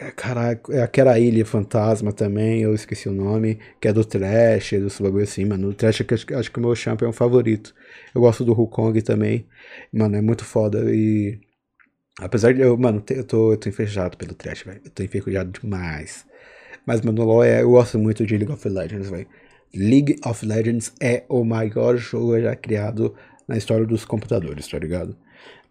é, 0.00 0.10
caraca, 0.10 0.72
é 0.74 0.82
aquela 0.82 1.18
ilha 1.18 1.44
fantasma 1.44 2.12
também, 2.12 2.62
eu 2.62 2.74
esqueci 2.74 3.08
o 3.08 3.12
nome, 3.12 3.58
que 3.80 3.88
é 3.88 3.92
do 3.92 4.04
Trash, 4.04 4.72
do 4.72 5.02
bagulho 5.02 5.24
assim, 5.24 5.44
mano. 5.44 5.68
O 5.68 5.74
Trash 5.74 6.02
é 6.02 6.14
acho, 6.14 6.34
acho 6.34 6.52
que 6.52 6.58
o 6.58 6.60
meu 6.62 6.74
champion 6.74 7.06
é 7.06 7.10
o 7.10 7.12
favorito. 7.12 7.74
Eu 8.14 8.20
gosto 8.20 8.44
do 8.44 8.52
Wukong 8.52 9.00
também. 9.02 9.46
Mano, 9.92 10.16
é 10.16 10.20
muito 10.20 10.44
foda. 10.44 10.84
E. 10.94 11.40
Apesar 12.20 12.54
de 12.54 12.60
eu, 12.62 12.76
mano, 12.78 13.02
eu 13.10 13.24
tô, 13.24 13.52
eu 13.52 13.58
tô 13.58 13.68
enferrujado 13.68 14.16
pelo 14.16 14.34
Trash, 14.34 14.62
velho. 14.64 14.80
Eu 14.84 14.90
tô 14.90 15.02
enferrujado 15.02 15.60
demais. 15.60 16.26
Mas, 16.86 17.00
mano, 17.02 17.24
LoL 17.24 17.44
é, 17.44 17.62
eu 17.62 17.70
gosto 17.70 17.98
muito 17.98 18.24
de 18.26 18.36
League 18.36 18.52
of 18.52 18.68
Legends, 18.68 19.10
velho. 19.10 19.26
League 19.74 20.16
of 20.24 20.46
Legends 20.46 20.92
é 21.00 21.24
o 21.28 21.44
maior 21.44 21.96
jogo 21.96 22.40
já 22.40 22.54
criado 22.56 23.14
na 23.48 23.56
história 23.56 23.86
dos 23.86 24.04
computadores, 24.04 24.68
tá 24.68 24.78
ligado? 24.78 25.16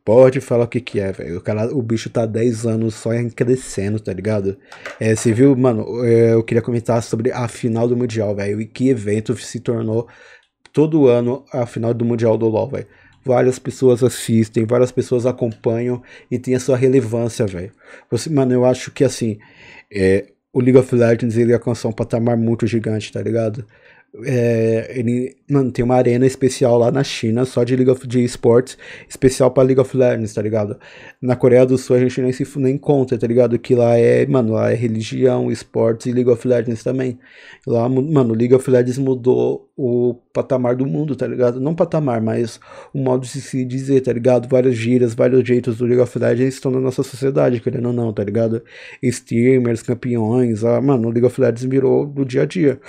Pode 0.05 0.39
falar 0.39 0.65
o 0.65 0.67
que 0.67 0.79
que 0.79 0.99
é, 0.99 1.11
velho. 1.11 1.41
O, 1.73 1.79
o 1.79 1.81
bicho 1.81 2.11
tá 2.11 2.27
10 2.27 2.67
anos 2.67 2.93
só 2.93 3.09
crescendo, 3.35 3.99
tá 3.99 4.13
ligado? 4.13 4.55
É, 4.99 5.15
você 5.15 5.33
viu, 5.33 5.55
mano, 5.55 6.05
é, 6.05 6.33
eu 6.33 6.43
queria 6.43 6.61
comentar 6.61 7.01
sobre 7.01 7.31
a 7.31 7.47
final 7.47 7.87
do 7.87 7.97
Mundial, 7.97 8.35
velho. 8.35 8.61
E 8.61 8.67
que 8.67 8.89
evento 8.89 9.35
se 9.35 9.59
tornou 9.59 10.07
todo 10.71 11.07
ano 11.07 11.43
a 11.51 11.65
final 11.65 11.91
do 11.93 12.05
Mundial 12.05 12.37
do 12.37 12.47
LoL, 12.47 12.69
velho. 12.69 12.87
várias 13.25 13.57
pessoas 13.57 14.03
assistem, 14.03 14.65
várias 14.65 14.91
pessoas 14.91 15.25
acompanham 15.25 16.03
e 16.29 16.37
tem 16.37 16.53
a 16.55 16.59
sua 16.59 16.77
relevância, 16.77 17.47
velho. 17.47 17.71
Mano, 18.31 18.53
eu 18.53 18.65
acho 18.65 18.91
que 18.91 19.03
assim, 19.03 19.39
é, 19.91 20.27
o 20.53 20.59
League 20.61 20.77
of 20.77 20.95
Legends 20.95 21.35
ele 21.37 21.53
alcançou 21.53 21.91
um 21.91 21.93
patamar 21.93 22.37
muito 22.37 22.67
gigante, 22.67 23.11
tá 23.11 23.21
ligado? 23.21 23.65
É, 24.23 24.93
ele, 24.97 25.35
mano, 25.49 25.71
tem 25.71 25.83
uma 25.83 25.95
arena 25.95 26.25
especial 26.25 26.77
lá 26.77 26.91
na 26.91 27.03
China, 27.03 27.43
só 27.43 27.63
de 27.63 27.75
League 27.75 27.91
of 27.91 28.07
de 28.07 28.23
Esports, 28.23 28.77
especial 29.09 29.51
pra 29.51 29.63
League 29.63 29.79
of 29.81 29.95
Legends, 29.95 30.33
tá 30.33 30.41
ligado? 30.41 30.77
Na 31.21 31.35
Coreia 31.35 31.65
do 31.65 31.77
Sul 31.77 31.97
a 31.97 31.99
gente 31.99 32.21
nem 32.21 32.31
se 32.31 32.47
nem 32.59 32.77
conta, 32.77 33.17
tá 33.17 33.27
ligado? 33.27 33.59
Que 33.59 33.75
lá 33.75 33.97
é, 33.97 34.25
mano, 34.25 34.53
lá 34.53 34.71
é 34.71 34.75
religião, 34.75 35.51
esportes 35.51 36.05
e 36.05 36.11
League 36.13 36.29
of 36.29 36.47
Legends 36.47 36.83
também. 36.83 37.19
Lá, 37.67 37.89
mano, 37.89 38.33
League 38.33 38.53
of 38.53 38.69
Legends 38.69 38.97
mudou 38.97 39.69
o 39.75 40.15
patamar 40.31 40.75
do 40.75 40.85
mundo, 40.85 41.15
tá 41.15 41.27
ligado? 41.27 41.59
Não 41.59 41.75
patamar, 41.75 42.21
mas 42.21 42.59
o 42.93 42.99
modo 42.99 43.23
de 43.23 43.41
se 43.41 43.65
dizer, 43.65 44.01
tá 44.01 44.13
ligado? 44.13 44.47
Várias 44.47 44.75
gírias, 44.75 45.13
vários 45.13 45.45
jeitos 45.45 45.77
do 45.77 45.85
League 45.85 46.01
of 46.01 46.17
Legends 46.17 46.55
estão 46.55 46.71
na 46.71 46.79
nossa 46.79 47.03
sociedade, 47.03 47.59
querendo 47.59 47.87
ou 47.87 47.93
não, 47.93 48.13
tá 48.13 48.23
ligado? 48.23 48.63
Streamers, 49.01 49.81
campeões, 49.81 50.63
ah, 50.63 50.79
mano, 50.79 51.09
o 51.09 51.11
League 51.11 51.25
of 51.25 51.39
Legends 51.41 51.63
virou 51.63 52.05
do 52.05 52.23
dia 52.23 52.43
a 52.43 52.45
dia. 52.45 52.79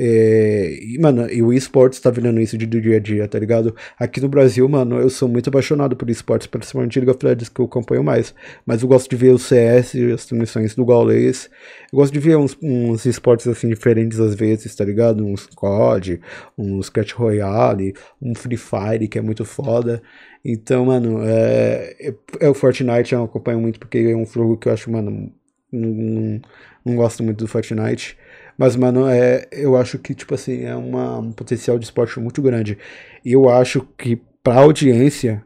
É, 0.00 0.78
e, 0.80 0.96
mano, 1.00 1.28
e 1.28 1.42
o 1.42 1.52
esportes 1.52 1.98
tá 1.98 2.08
virando 2.08 2.40
isso 2.40 2.56
de, 2.56 2.66
dia 2.66 2.98
a 2.98 3.00
dia, 3.00 3.26
tá 3.26 3.36
ligado? 3.36 3.74
Aqui 3.98 4.20
no 4.20 4.28
Brasil, 4.28 4.68
mano, 4.68 5.00
eu 5.00 5.10
sou 5.10 5.28
muito 5.28 5.48
apaixonado 5.48 5.96
por 5.96 6.08
esportes, 6.08 6.46
principalmente 6.46 7.00
League 7.00 7.10
of 7.10 7.24
Legends, 7.26 7.48
que 7.48 7.60
eu 7.60 7.64
acompanho 7.64 8.04
mais. 8.04 8.32
Mas 8.64 8.82
eu 8.82 8.88
gosto 8.88 9.10
de 9.10 9.16
ver 9.16 9.32
o 9.32 9.38
CS, 9.38 9.96
as 10.14 10.24
transmissões 10.24 10.76
do 10.76 10.84
Gaules. 10.84 11.50
Eu 11.92 11.98
gosto 11.98 12.12
de 12.12 12.20
ver 12.20 12.36
uns, 12.36 12.56
uns 12.62 13.06
esportes 13.06 13.48
assim 13.48 13.68
diferentes 13.68 14.20
às 14.20 14.36
vezes, 14.36 14.72
tá 14.72 14.84
ligado? 14.84 15.26
Uns 15.26 15.46
COD, 15.48 16.20
uns 16.56 16.88
Clash 16.88 17.10
Royale, 17.12 17.92
um 18.22 18.36
Free 18.36 18.56
Fire, 18.56 19.08
que 19.08 19.18
é 19.18 19.20
muito 19.20 19.44
foda. 19.44 20.00
Então, 20.44 20.84
mano, 20.86 21.24
é, 21.24 21.96
é, 21.98 22.14
é 22.40 22.48
o 22.48 22.54
Fortnite, 22.54 23.14
eu 23.14 23.24
acompanho 23.24 23.60
muito 23.60 23.80
porque 23.80 23.98
é 23.98 24.16
um 24.16 24.24
jogo 24.24 24.56
que 24.56 24.68
eu 24.68 24.72
acho, 24.72 24.88
mano, 24.92 25.32
não, 25.72 25.88
não, 25.90 26.40
não 26.84 26.96
gosto 26.96 27.24
muito 27.24 27.38
do 27.44 27.48
Fortnite. 27.48 28.16
Mas, 28.58 28.74
mano, 28.74 29.06
é, 29.08 29.46
eu 29.52 29.76
acho 29.76 29.98
que, 30.00 30.14
tipo 30.14 30.34
assim, 30.34 30.64
é 30.64 30.74
uma, 30.74 31.18
um 31.18 31.32
potencial 31.32 31.78
de 31.78 31.84
esporte 31.84 32.18
muito 32.18 32.42
grande. 32.42 32.76
E 33.24 33.32
eu 33.32 33.48
acho 33.48 33.82
que 33.96 34.20
pra 34.42 34.56
audiência, 34.56 35.44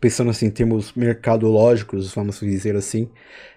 pensando 0.00 0.30
assim, 0.30 0.46
em 0.46 0.50
termos 0.50 0.92
mercadológicos, 0.94 2.12
vamos 2.12 2.40
dizer 2.40 2.74
assim, 2.74 3.08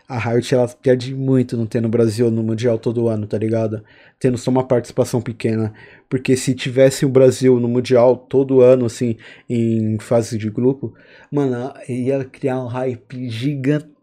a 0.07 0.17
Riot 0.19 0.53
ela 0.53 0.67
perde 0.67 1.15
muito 1.15 1.57
não 1.57 1.65
ter 1.65 1.81
no 1.81 1.89
Brasil 1.89 2.29
no 2.29 2.43
Mundial 2.43 2.77
todo 2.79 3.07
ano, 3.07 3.27
tá 3.27 3.37
ligado? 3.37 3.83
Tendo 4.19 4.37
só 4.37 4.51
uma 4.51 4.67
participação 4.67 5.21
pequena. 5.21 5.73
Porque 6.09 6.35
se 6.35 6.55
tivesse 6.55 7.05
o 7.05 7.09
Brasil 7.09 7.59
no 7.59 7.67
Mundial 7.67 8.17
todo 8.17 8.61
ano, 8.61 8.85
assim, 8.85 9.17
em 9.47 9.99
fase 9.99 10.37
de 10.37 10.49
grupo, 10.49 10.93
mano, 11.31 11.73
ia 11.87 12.23
criar 12.25 12.59
um 12.59 12.67
hype 12.67 13.29
gigantesco 13.29 13.98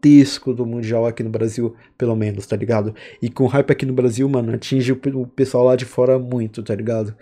do 0.53 0.65
Mundial 0.65 1.05
aqui 1.05 1.23
no 1.23 1.29
Brasil, 1.29 1.75
pelo 1.97 2.15
menos, 2.15 2.45
tá 2.47 2.55
ligado? 2.55 2.93
E 3.21 3.29
com 3.29 3.45
hype 3.47 3.71
aqui 3.71 3.85
no 3.85 3.93
Brasil, 3.93 4.27
mano, 4.29 4.53
atinge 4.53 4.91
o 4.91 5.27
pessoal 5.27 5.65
lá 5.65 5.75
de 5.75 5.85
fora 5.85 6.17
muito, 6.19 6.63
tá 6.63 6.75
ligado? 6.75 7.15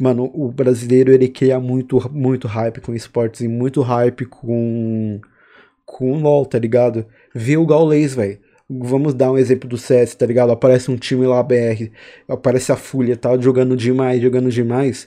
Mano, 0.00 0.30
o 0.34 0.50
brasileiro 0.50 1.12
ele 1.12 1.28
cria 1.28 1.60
muito, 1.60 2.10
muito 2.12 2.48
hype 2.48 2.80
com 2.80 2.94
esportes 2.94 3.42
e 3.42 3.48
muito 3.48 3.80
hype 3.82 4.26
com 4.26 5.20
com 5.84 6.18
LoL, 6.20 6.46
tá 6.46 6.58
ligado? 6.58 7.06
Vê 7.34 7.56
o 7.56 7.66
Gaules, 7.66 8.14
velho. 8.14 8.38
Vamos 8.68 9.14
dar 9.14 9.30
um 9.30 9.38
exemplo 9.38 9.68
do 9.68 9.76
CS, 9.76 10.14
tá 10.14 10.26
ligado? 10.26 10.50
Aparece 10.50 10.90
um 10.90 10.96
time 10.96 11.26
lá 11.26 11.42
BR, 11.42 11.90
aparece 12.28 12.72
a 12.72 12.76
Fúria, 12.76 13.16
tá 13.16 13.36
jogando 13.38 13.76
demais, 13.76 14.20
jogando 14.22 14.50
demais. 14.50 15.06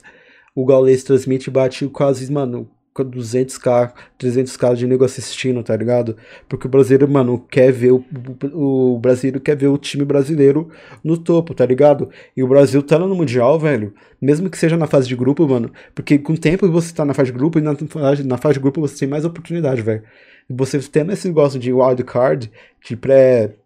O 0.54 0.64
Gaules 0.64 1.04
transmite 1.04 1.50
e 1.50 1.52
bate 1.52 1.86
quase, 1.88 2.30
mano, 2.32 2.70
200k, 3.04 3.92
300k 4.18 4.74
de 4.74 4.86
nego 4.86 5.04
assistindo, 5.04 5.62
tá 5.62 5.76
ligado? 5.76 6.16
Porque 6.48 6.66
o 6.66 6.70
brasileiro, 6.70 7.10
mano, 7.10 7.44
quer 7.50 7.72
ver 7.72 7.92
o, 7.92 8.04
o, 8.52 8.98
brasileiro 8.98 9.40
quer 9.40 9.56
ver 9.56 9.68
o 9.68 9.78
time 9.78 10.04
brasileiro 10.04 10.68
no 11.02 11.16
topo, 11.16 11.54
tá 11.54 11.64
ligado? 11.66 12.10
E 12.36 12.42
o 12.42 12.48
Brasil 12.48 12.82
tá 12.82 12.98
no 12.98 13.14
Mundial, 13.14 13.58
velho, 13.58 13.94
mesmo 14.20 14.48
que 14.50 14.58
seja 14.58 14.76
na 14.76 14.86
fase 14.86 15.08
de 15.08 15.16
grupo, 15.16 15.46
mano, 15.46 15.70
porque 15.94 16.18
com 16.18 16.32
o 16.32 16.38
tempo 16.38 16.70
você 16.70 16.92
tá 16.94 17.04
na 17.04 17.14
fase 17.14 17.32
de 17.32 17.38
grupo 17.38 17.58
e 17.58 17.62
na, 17.62 17.76
na 18.24 18.36
fase 18.36 18.54
de 18.54 18.60
grupo 18.60 18.80
você 18.80 18.98
tem 18.98 19.08
mais 19.08 19.24
oportunidade, 19.24 19.82
velho 19.82 20.02
você 20.48 20.78
tendo 20.80 21.12
esse 21.12 21.28
negócio 21.28 21.60
de 21.60 21.72
wildcard, 21.72 22.50
de 22.82 22.96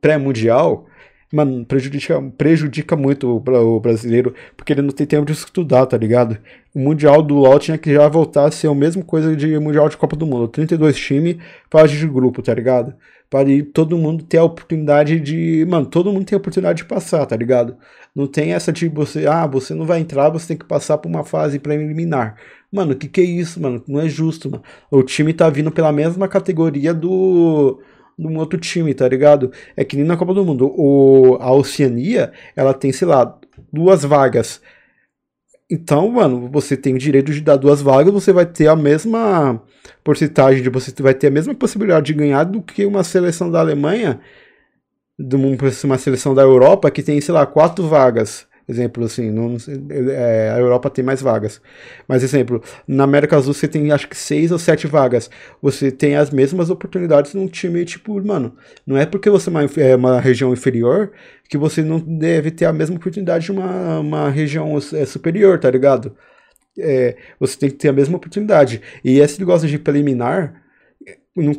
pré-mundial, 0.00 0.78
pré 0.80 0.91
mano, 1.32 1.64
prejudica, 1.64 2.20
prejudica 2.36 2.94
muito 2.94 3.26
o, 3.28 3.76
o, 3.76 3.80
brasileiro, 3.80 4.34
porque 4.56 4.72
ele 4.72 4.82
não 4.82 4.90
tem 4.90 5.06
tempo 5.06 5.24
de 5.24 5.32
estudar, 5.32 5.86
tá 5.86 5.96
ligado? 5.96 6.38
O 6.74 6.78
Mundial 6.78 7.22
do 7.22 7.34
LoL 7.36 7.58
tinha 7.58 7.78
que 7.78 7.92
já 7.94 8.06
voltar 8.08 8.46
a 8.46 8.50
ser 8.50 8.68
a 8.68 8.74
mesma 8.74 9.02
coisa 9.02 9.34
de 9.34 9.58
Mundial 9.58 9.88
de 9.88 9.96
Copa 9.96 10.14
do 10.14 10.26
Mundo. 10.26 10.46
32 10.48 10.96
times, 10.96 11.38
fase 11.70 11.96
de 11.96 12.06
grupo, 12.06 12.42
tá 12.42 12.52
ligado? 12.52 12.94
Para 13.30 13.48
todo 13.72 13.96
mundo 13.96 14.24
ter 14.24 14.38
a 14.38 14.44
oportunidade 14.44 15.18
de. 15.18 15.64
Mano, 15.66 15.86
todo 15.86 16.12
mundo 16.12 16.26
tem 16.26 16.36
a 16.36 16.38
oportunidade 16.38 16.78
de 16.78 16.84
passar, 16.84 17.24
tá 17.24 17.34
ligado? 17.34 17.76
Não 18.14 18.26
tem 18.26 18.52
essa 18.52 18.70
de 18.70 18.88
você, 18.88 19.26
ah, 19.26 19.46
você 19.46 19.74
não 19.74 19.86
vai 19.86 20.00
entrar, 20.00 20.28
você 20.28 20.48
tem 20.48 20.56
que 20.56 20.66
passar 20.66 20.98
por 20.98 21.08
uma 21.08 21.24
fase 21.24 21.58
preliminar. 21.58 22.36
Mano, 22.70 22.94
que 22.94 23.08
que 23.08 23.20
é 23.22 23.24
isso, 23.24 23.60
mano? 23.60 23.82
Não 23.88 24.00
é 24.00 24.08
justo, 24.08 24.50
mano. 24.50 24.62
O 24.90 25.02
time 25.02 25.32
tá 25.32 25.48
vindo 25.48 25.70
pela 25.70 25.92
mesma 25.92 26.28
categoria 26.28 26.92
do 26.92 27.80
de 28.18 28.26
um 28.26 28.38
outro 28.38 28.58
time, 28.58 28.94
tá 28.94 29.08
ligado? 29.08 29.52
É 29.76 29.84
que 29.84 29.96
nem 29.96 30.04
na 30.04 30.16
Copa 30.16 30.34
do 30.34 30.44
Mundo. 30.44 30.72
O, 30.76 31.36
a 31.40 31.52
Oceania, 31.52 32.32
ela 32.54 32.74
tem, 32.74 32.92
sei 32.92 33.08
lá, 33.08 33.38
duas 33.72 34.04
vagas. 34.04 34.60
Então, 35.70 36.10
mano, 36.10 36.50
você 36.50 36.76
tem 36.76 36.94
o 36.94 36.98
direito 36.98 37.32
de 37.32 37.40
dar 37.40 37.56
duas 37.56 37.80
vagas, 37.80 38.12
você 38.12 38.32
vai 38.32 38.44
ter 38.44 38.68
a 38.68 38.76
mesma 38.76 39.62
porcentagem 40.04 40.62
de 40.62 40.68
você 40.68 40.92
vai 41.02 41.14
ter 41.14 41.28
a 41.28 41.30
mesma 41.30 41.54
possibilidade 41.54 42.06
de 42.06 42.14
ganhar 42.14 42.44
do 42.44 42.60
que 42.60 42.84
uma 42.84 43.02
seleção 43.02 43.50
da 43.50 43.60
Alemanha, 43.60 44.20
de 45.18 45.36
uma 45.84 45.98
seleção 45.98 46.34
da 46.34 46.42
Europa 46.42 46.90
que 46.90 47.02
tem, 47.02 47.20
sei 47.20 47.32
lá, 47.32 47.46
quatro 47.46 47.88
vagas. 47.88 48.46
Exemplo 48.72 49.04
assim, 49.04 49.30
não, 49.30 49.56
é, 50.10 50.50
a 50.50 50.58
Europa 50.58 50.88
tem 50.88 51.04
mais 51.04 51.20
vagas. 51.20 51.60
Mas, 52.08 52.22
exemplo, 52.22 52.62
na 52.88 53.04
América 53.04 53.36
Azul 53.36 53.52
você 53.52 53.68
tem 53.68 53.92
acho 53.92 54.08
que 54.08 54.16
seis 54.16 54.50
ou 54.50 54.58
sete 54.58 54.86
vagas. 54.86 55.28
Você 55.60 55.92
tem 55.92 56.16
as 56.16 56.30
mesmas 56.30 56.70
oportunidades 56.70 57.34
num 57.34 57.46
time, 57.46 57.84
tipo, 57.84 58.18
mano, 58.24 58.56
não 58.86 58.96
é 58.96 59.04
porque 59.04 59.28
você 59.28 59.50
é 59.50 59.52
uma, 59.52 59.62
é 59.76 59.96
uma 59.96 60.20
região 60.20 60.54
inferior 60.54 61.12
que 61.50 61.58
você 61.58 61.82
não 61.82 62.00
deve 62.00 62.50
ter 62.50 62.64
a 62.64 62.72
mesma 62.72 62.96
oportunidade 62.96 63.44
de 63.44 63.52
uma, 63.52 63.98
uma 63.98 64.30
região 64.30 64.74
é, 64.94 65.04
superior, 65.04 65.58
tá 65.60 65.70
ligado? 65.70 66.16
É, 66.78 67.16
você 67.38 67.58
tem 67.58 67.68
que 67.70 67.76
ter 67.76 67.88
a 67.88 67.92
mesma 67.92 68.16
oportunidade. 68.16 68.80
E 69.04 69.20
esse 69.20 69.38
negócio 69.38 69.68
de 69.68 69.78
preliminar, 69.78 70.62
não, 71.36 71.52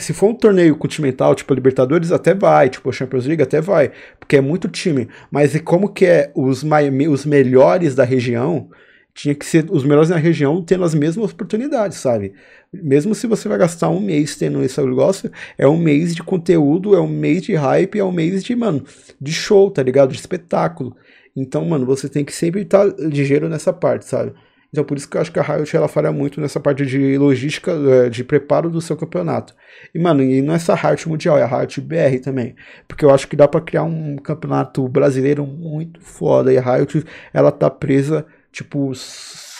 se 0.00 0.12
for 0.12 0.30
um 0.30 0.34
torneio 0.34 0.76
continental, 0.76 1.34
tipo 1.34 1.54
Libertadores, 1.54 2.10
até 2.10 2.34
vai, 2.34 2.68
tipo 2.68 2.92
Champions 2.92 3.26
League, 3.26 3.42
até 3.42 3.60
vai, 3.60 3.92
porque 4.18 4.36
é 4.36 4.40
muito 4.40 4.68
time. 4.68 5.08
Mas 5.30 5.54
e 5.54 5.60
como 5.60 5.88
que 5.92 6.04
é 6.04 6.32
os, 6.34 6.64
os 6.64 7.24
melhores 7.24 7.94
da 7.94 8.04
região, 8.04 8.68
tinha 9.14 9.34
que 9.34 9.44
ser 9.46 9.66
os 9.70 9.84
melhores 9.84 10.08
da 10.08 10.16
região 10.16 10.62
tendo 10.62 10.84
as 10.84 10.94
mesmas 10.94 11.32
oportunidades, 11.32 11.98
sabe? 11.98 12.32
Mesmo 12.72 13.14
se 13.14 13.26
você 13.26 13.48
vai 13.48 13.58
gastar 13.58 13.88
um 13.90 14.00
mês 14.00 14.36
tendo 14.36 14.62
esse 14.62 14.80
negócio, 14.82 15.30
é 15.58 15.66
um 15.66 15.76
mês 15.76 16.14
de 16.14 16.22
conteúdo, 16.22 16.94
é 16.94 17.00
um 17.00 17.08
mês 17.08 17.42
de 17.42 17.54
hype, 17.54 17.98
é 17.98 18.04
um 18.04 18.12
mês 18.12 18.42
de, 18.42 18.54
mano, 18.56 18.84
de 19.20 19.32
show, 19.32 19.70
tá 19.70 19.82
ligado? 19.82 20.12
De 20.12 20.18
espetáculo. 20.18 20.96
Então, 21.36 21.64
mano, 21.64 21.86
você 21.86 22.08
tem 22.08 22.24
que 22.24 22.32
sempre 22.32 22.62
estar 22.62 22.84
ligeiro 22.98 23.48
nessa 23.48 23.72
parte, 23.72 24.04
sabe? 24.06 24.32
Então 24.72 24.84
por 24.84 24.96
isso 24.96 25.08
que 25.08 25.16
eu 25.16 25.20
acho 25.20 25.32
que 25.32 25.38
a 25.38 25.42
Riot 25.42 25.76
ela 25.76 25.88
falha 25.88 26.12
muito 26.12 26.40
nessa 26.40 26.60
parte 26.60 26.86
de 26.86 27.18
logística, 27.18 27.72
é, 27.72 28.08
de 28.08 28.22
preparo 28.22 28.70
do 28.70 28.80
seu 28.80 28.96
campeonato. 28.96 29.54
E 29.94 29.98
mano, 29.98 30.22
e 30.22 30.40
não 30.40 30.52
é 30.52 30.56
essa 30.56 30.74
Riot 30.74 31.08
Mundial, 31.08 31.38
é 31.38 31.42
a 31.42 31.46
Riot 31.46 31.80
BR 31.80 32.20
também. 32.22 32.54
Porque 32.86 33.04
eu 33.04 33.10
acho 33.10 33.26
que 33.26 33.36
dá 33.36 33.48
para 33.48 33.60
criar 33.60 33.82
um 33.82 34.16
campeonato 34.16 34.86
brasileiro 34.88 35.44
muito 35.44 36.00
foda. 36.00 36.52
E 36.52 36.58
a 36.58 36.76
Riot, 36.76 37.04
ela 37.32 37.50
tá 37.50 37.68
presa, 37.68 38.24
tipo, 38.52 38.92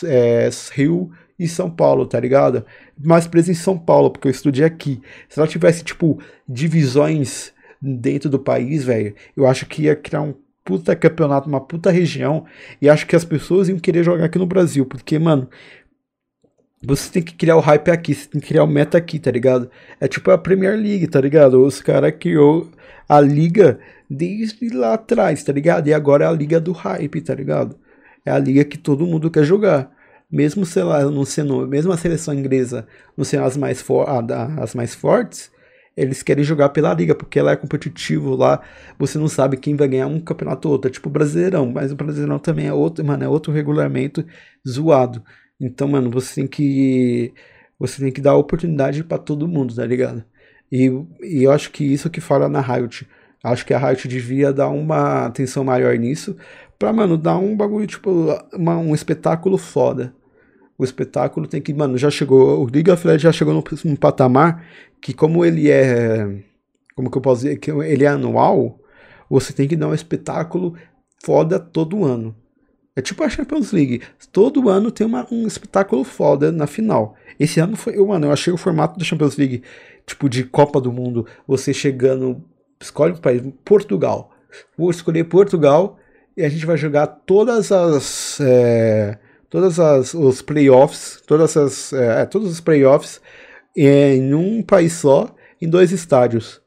é, 0.04 0.48
Rio 0.72 1.10
e 1.38 1.48
São 1.48 1.70
Paulo, 1.70 2.06
tá 2.06 2.20
ligado? 2.20 2.64
Mais 3.02 3.26
presa 3.26 3.50
em 3.50 3.54
São 3.54 3.78
Paulo, 3.78 4.10
porque 4.10 4.28
eu 4.28 4.32
estudei 4.32 4.64
aqui. 4.64 5.00
Se 5.28 5.40
ela 5.40 5.48
tivesse, 5.48 5.82
tipo, 5.82 6.20
divisões 6.46 7.52
dentro 7.80 8.28
do 8.28 8.38
país, 8.38 8.84
velho, 8.84 9.14
eu 9.36 9.46
acho 9.46 9.66
que 9.66 9.84
ia 9.84 9.96
criar 9.96 10.20
um 10.20 10.34
puta 10.64 10.94
campeonato, 10.96 11.48
uma 11.48 11.60
puta 11.60 11.90
região. 11.90 12.44
E 12.80 12.88
acho 12.88 13.06
que 13.06 13.16
as 13.16 13.24
pessoas 13.24 13.68
iam 13.68 13.78
querer 13.78 14.04
jogar 14.04 14.26
aqui 14.26 14.38
no 14.38 14.46
Brasil. 14.46 14.86
Porque, 14.86 15.18
mano, 15.18 15.48
você 16.82 17.10
tem 17.12 17.22
que 17.22 17.34
criar 17.34 17.56
o 17.56 17.60
hype 17.60 17.90
aqui, 17.90 18.14
você 18.14 18.28
tem 18.28 18.40
que 18.40 18.48
criar 18.48 18.64
o 18.64 18.66
meta 18.66 18.96
aqui, 18.98 19.18
tá 19.18 19.30
ligado? 19.30 19.70
É 20.00 20.08
tipo 20.08 20.30
a 20.30 20.38
Premier 20.38 20.76
League, 20.78 21.06
tá 21.08 21.20
ligado? 21.20 21.62
Os 21.64 21.80
caras 21.82 22.14
criou 22.18 22.70
a 23.08 23.20
liga 23.20 23.78
desde 24.08 24.70
lá 24.70 24.94
atrás, 24.94 25.42
tá 25.44 25.52
ligado? 25.52 25.88
E 25.88 25.94
agora 25.94 26.24
é 26.24 26.28
a 26.28 26.32
liga 26.32 26.60
do 26.60 26.72
hype, 26.72 27.20
tá 27.20 27.34
ligado? 27.34 27.76
É 28.24 28.30
a 28.30 28.38
liga 28.38 28.64
que 28.64 28.78
todo 28.78 29.06
mundo 29.06 29.30
quer 29.30 29.44
jogar. 29.44 29.90
Mesmo, 30.30 30.64
sei 30.64 30.82
lá, 30.84 31.02
não 31.02 31.24
sendo, 31.24 31.66
mesmo 31.66 31.92
a 31.92 31.96
seleção 31.96 32.32
inglesa 32.32 32.86
não 33.16 33.24
sendo 33.24 33.44
as 33.44 33.56
mais, 33.56 33.82
for, 33.82 34.06
as 34.60 34.74
mais 34.74 34.94
fortes, 34.94 35.50
eles 36.00 36.22
querem 36.22 36.42
jogar 36.44 36.70
pela 36.70 36.94
liga, 36.94 37.14
porque 37.14 37.38
ela 37.38 37.52
é 37.52 37.56
competitivo 37.56 38.34
lá, 38.34 38.60
você 38.98 39.18
não 39.18 39.28
sabe 39.28 39.56
quem 39.56 39.76
vai 39.76 39.88
ganhar 39.88 40.06
um 40.06 40.20
campeonato 40.20 40.68
ou 40.68 40.72
outro, 40.72 40.88
é 40.88 40.92
tipo 40.92 41.08
o 41.08 41.12
Brasileirão, 41.12 41.70
mas 41.70 41.92
o 41.92 41.96
Brasileirão 41.96 42.38
também 42.38 42.66
é 42.66 42.72
outro, 42.72 43.04
mano, 43.04 43.24
é 43.24 43.28
outro 43.28 43.52
regulamento 43.52 44.24
zoado. 44.68 45.22
Então, 45.60 45.86
mano, 45.88 46.10
você 46.10 46.36
tem 46.36 46.46
que. 46.46 47.34
Você 47.78 48.02
tem 48.02 48.12
que 48.12 48.20
dar 48.20 48.34
oportunidade 48.36 49.04
para 49.04 49.18
todo 49.18 49.48
mundo, 49.48 49.74
tá 49.74 49.84
ligado? 49.84 50.24
E, 50.72 50.86
e 51.22 51.44
eu 51.44 51.50
acho 51.52 51.70
que 51.70 51.84
isso 51.84 52.10
que 52.10 52.20
fala 52.20 52.48
na 52.48 52.60
Riot. 52.60 53.06
Acho 53.42 53.66
que 53.66 53.74
a 53.74 53.78
Riot 53.78 54.06
devia 54.08 54.52
dar 54.52 54.68
uma 54.68 55.26
atenção 55.26 55.64
maior 55.64 55.96
nisso. 55.96 56.36
Pra, 56.78 56.92
mano, 56.92 57.16
dar 57.18 57.38
um 57.38 57.56
bagulho, 57.56 57.86
tipo, 57.86 58.10
uma, 58.54 58.76
um 58.78 58.94
espetáculo 58.94 59.58
foda. 59.58 60.14
O 60.78 60.84
espetáculo 60.84 61.46
tem 61.46 61.60
que, 61.60 61.74
mano, 61.74 61.98
já 61.98 62.10
chegou. 62.10 62.62
O 62.62 62.70
League 62.70 62.90
of 62.90 63.06
Legends 63.06 63.22
já 63.22 63.32
chegou 63.32 63.52
num, 63.54 63.62
num 63.84 63.96
patamar 63.96 64.64
que, 65.00 65.12
como 65.14 65.44
ele 65.44 65.70
é. 65.70 66.42
Como 66.94 67.10
que 67.10 67.16
eu 67.16 67.22
posso 67.22 67.42
dizer? 67.42 67.56
Que 67.58 67.70
ele 67.70 68.04
é 68.04 68.08
anual, 68.08 68.78
você 69.28 69.52
tem 69.52 69.66
que 69.66 69.76
dar 69.76 69.88
um 69.88 69.94
espetáculo 69.94 70.74
foda 71.24 71.58
todo 71.58 72.04
ano. 72.04 72.34
É 72.96 73.00
tipo 73.00 73.22
a 73.22 73.28
Champions 73.28 73.72
League. 73.72 74.02
Todo 74.32 74.68
ano 74.68 74.90
tem 74.90 75.06
uma, 75.06 75.26
um 75.30 75.46
espetáculo 75.46 76.04
foda 76.04 76.50
na 76.50 76.66
final. 76.66 77.14
Esse 77.38 77.60
ano 77.60 77.76
foi. 77.76 77.96
Mano, 77.96 78.26
eu 78.26 78.32
achei 78.32 78.52
o 78.52 78.56
formato 78.56 78.98
da 78.98 79.04
Champions 79.04 79.36
League, 79.36 79.62
tipo, 80.04 80.28
de 80.28 80.44
Copa 80.44 80.80
do 80.80 80.92
Mundo. 80.92 81.26
Você 81.46 81.72
chegando. 81.72 82.44
Escolhe 82.80 83.12
um 83.12 83.16
país. 83.16 83.42
Portugal. 83.64 84.32
Vou 84.76 84.90
escolher 84.90 85.24
Portugal 85.24 85.98
e 86.36 86.44
a 86.44 86.48
gente 86.48 86.66
vai 86.66 86.76
jogar 86.76 87.06
todas 87.06 87.70
as. 87.70 88.38
É, 88.40 89.18
todas 89.48 89.78
as 89.78 90.12
os 90.12 90.42
playoffs. 90.42 91.22
Todas 91.26 91.56
as. 91.56 91.92
É, 91.92 92.22
é 92.22 92.26
todos 92.26 92.50
os 92.50 92.60
playoffs 92.60 93.20
em 93.76 94.34
um 94.34 94.62
país 94.62 94.92
só, 94.94 95.34
em 95.60 95.68
dois 95.68 95.92
estádios. 95.92 96.60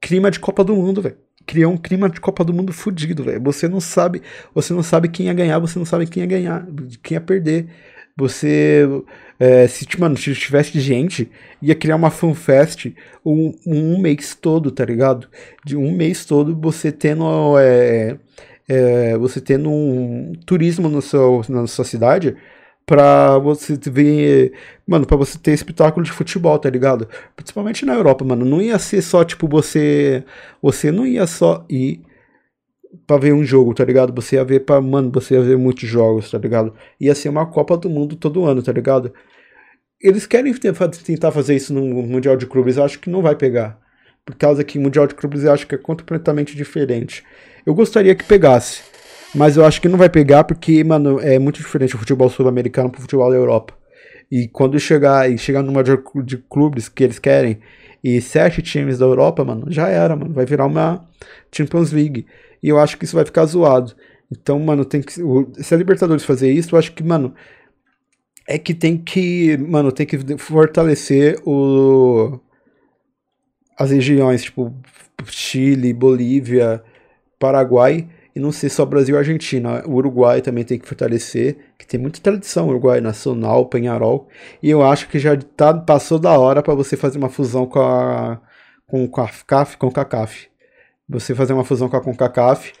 Clima 0.00 0.30
de 0.30 0.40
Copa 0.40 0.64
do 0.64 0.74
Mundo, 0.74 1.02
velho 1.02 1.16
criou 1.46 1.72
um 1.72 1.76
clima 1.76 2.08
de 2.08 2.20
Copa 2.20 2.44
do 2.44 2.54
Mundo 2.54 2.72
fudido, 2.72 3.24
velho. 3.24 3.42
Você 3.42 3.66
não 3.66 3.80
sabe, 3.80 4.22
você 4.54 4.72
não 4.72 4.84
sabe 4.84 5.08
quem 5.08 5.26
ia 5.26 5.34
ganhar, 5.34 5.58
você 5.58 5.78
não 5.78 5.86
sabe 5.86 6.06
quem 6.06 6.22
ia 6.22 6.28
ganhar, 6.28 6.64
quem 7.02 7.16
ia 7.16 7.20
perder. 7.20 7.66
Você, 8.16 8.86
é, 9.38 9.66
se, 9.66 9.86
mano, 9.98 10.16
se 10.16 10.32
tivesse 10.34 10.78
gente, 10.78 11.28
ia 11.60 11.74
criar 11.74 11.96
uma 11.96 12.10
fanfest 12.10 12.92
um, 13.24 13.52
um 13.66 13.98
mês 14.00 14.34
todo, 14.34 14.70
tá 14.70 14.84
ligado? 14.84 15.28
De 15.64 15.76
um 15.76 15.90
mês 15.92 16.24
todo 16.24 16.54
você 16.54 16.92
tendo, 16.92 17.58
é, 17.58 18.16
é, 18.68 19.16
você 19.18 19.40
tendo 19.40 19.70
um 19.70 20.32
turismo 20.46 20.88
no 20.88 21.02
seu, 21.02 21.42
na 21.48 21.66
sua 21.66 21.84
cidade 21.84 22.36
pra 22.90 23.38
você 23.38 23.78
ver, 23.86 24.52
mano, 24.84 25.06
pra 25.06 25.16
você 25.16 25.38
ter 25.38 25.52
espetáculo 25.52 26.04
de 26.04 26.10
futebol, 26.10 26.58
tá 26.58 26.68
ligado? 26.68 27.08
Principalmente 27.36 27.86
na 27.86 27.94
Europa, 27.94 28.24
mano. 28.24 28.44
Não 28.44 28.60
ia 28.60 28.76
ser 28.80 29.00
só, 29.00 29.22
tipo, 29.22 29.46
você. 29.46 30.24
Você 30.60 30.90
não 30.90 31.06
ia 31.06 31.24
só 31.24 31.64
ir 31.70 32.02
pra 33.06 33.16
ver 33.16 33.32
um 33.32 33.44
jogo, 33.44 33.72
tá 33.74 33.84
ligado? 33.84 34.12
Você 34.20 34.34
ia 34.34 34.44
ver 34.44 34.64
pra. 34.64 34.80
Mano, 34.80 35.08
você 35.12 35.34
ia 35.34 35.40
ver 35.40 35.56
muitos 35.56 35.88
jogos, 35.88 36.32
tá 36.32 36.38
ligado? 36.38 36.74
Ia 37.00 37.14
ser 37.14 37.28
uma 37.28 37.46
Copa 37.46 37.76
do 37.76 37.88
Mundo 37.88 38.16
todo 38.16 38.44
ano, 38.44 38.60
tá 38.60 38.72
ligado? 38.72 39.14
Eles 40.00 40.26
querem 40.26 40.52
tentar 40.52 41.30
fazer 41.30 41.54
isso 41.54 41.72
no 41.72 41.82
Mundial 41.82 42.36
de 42.36 42.46
Clubes, 42.46 42.76
acho 42.76 42.98
que 42.98 43.08
não 43.08 43.22
vai 43.22 43.36
pegar. 43.36 43.78
Por 44.26 44.34
causa 44.34 44.64
que 44.64 44.78
o 44.78 44.82
Mundial 44.82 45.06
de 45.06 45.14
Clubes 45.14 45.44
eu 45.44 45.52
acho 45.52 45.64
que 45.64 45.76
é 45.76 45.78
completamente 45.78 46.56
diferente. 46.56 47.22
Eu 47.64 47.72
gostaria 47.72 48.16
que 48.16 48.24
pegasse. 48.24 48.82
Mas 49.34 49.56
eu 49.56 49.64
acho 49.64 49.80
que 49.80 49.88
não 49.88 49.98
vai 49.98 50.08
pegar 50.08 50.44
porque, 50.44 50.82
mano, 50.82 51.20
é 51.20 51.38
muito 51.38 51.58
diferente 51.58 51.94
o 51.94 51.98
futebol 51.98 52.28
sul-americano 52.28 52.90
pro 52.90 53.00
futebol 53.00 53.30
da 53.30 53.36
Europa. 53.36 53.74
E 54.30 54.48
quando 54.48 54.78
chegar 54.78 55.30
e 55.30 55.38
chegar 55.38 55.62
numa 55.62 55.82
de, 55.82 55.96
de 56.24 56.36
clubes 56.36 56.88
que 56.88 57.04
eles 57.04 57.18
querem 57.18 57.60
e 58.02 58.20
sete 58.20 58.62
times 58.62 58.98
da 58.98 59.04
Europa, 59.04 59.44
mano, 59.44 59.66
já 59.68 59.88
era, 59.88 60.16
mano. 60.16 60.32
Vai 60.32 60.46
virar 60.46 60.66
uma 60.66 61.04
Champions 61.52 61.92
League. 61.92 62.26
E 62.62 62.68
eu 62.68 62.78
acho 62.78 62.96
que 62.96 63.04
isso 63.04 63.16
vai 63.16 63.24
ficar 63.24 63.44
zoado. 63.46 63.94
Então, 64.30 64.58
mano, 64.58 64.84
tem 64.84 65.02
que. 65.02 65.12
Se 65.12 65.74
a 65.74 65.76
Libertadores 65.76 66.24
fazer 66.24 66.50
isso, 66.50 66.74
eu 66.74 66.78
acho 66.78 66.92
que, 66.92 67.02
mano. 67.02 67.34
É 68.48 68.58
que 68.58 68.74
tem 68.74 68.96
que. 68.96 69.56
Mano, 69.58 69.92
tem 69.92 70.06
que 70.06 70.18
fortalecer 70.38 71.40
o. 71.44 72.38
As 73.78 73.90
regiões, 73.90 74.42
tipo, 74.44 74.74
Chile, 75.26 75.92
Bolívia, 75.92 76.82
Paraguai 77.38 78.08
e 78.34 78.40
não 78.40 78.52
ser 78.52 78.68
só 78.68 78.84
Brasil 78.84 79.14
e 79.14 79.18
Argentina. 79.18 79.82
O 79.86 79.94
Uruguai 79.94 80.40
também 80.40 80.64
tem 80.64 80.78
que 80.78 80.86
fortalecer, 80.86 81.56
que 81.78 81.86
tem 81.86 81.98
muita 82.00 82.20
tradição, 82.20 82.68
Uruguai 82.68 83.00
Nacional, 83.00 83.66
Penharol. 83.66 84.28
E 84.62 84.70
eu 84.70 84.82
acho 84.82 85.08
que 85.08 85.18
já 85.18 85.36
tá, 85.36 85.74
passou 85.74 86.18
da 86.18 86.38
hora 86.38 86.62
para 86.62 86.74
você 86.74 86.96
fazer 86.96 87.18
uma 87.18 87.28
fusão 87.28 87.66
com 87.66 87.80
a 87.80 88.40
com 88.90 89.20
a 89.20 89.28
CAF, 89.46 89.76
com 89.76 89.86
a 89.86 89.92
CACAF. 89.92 90.48
Você 91.08 91.34
fazer 91.34 91.52
uma 91.52 91.64
fusão 91.64 91.88
com 91.88 91.96
a 91.96 92.00
CONCACAF 92.00 92.72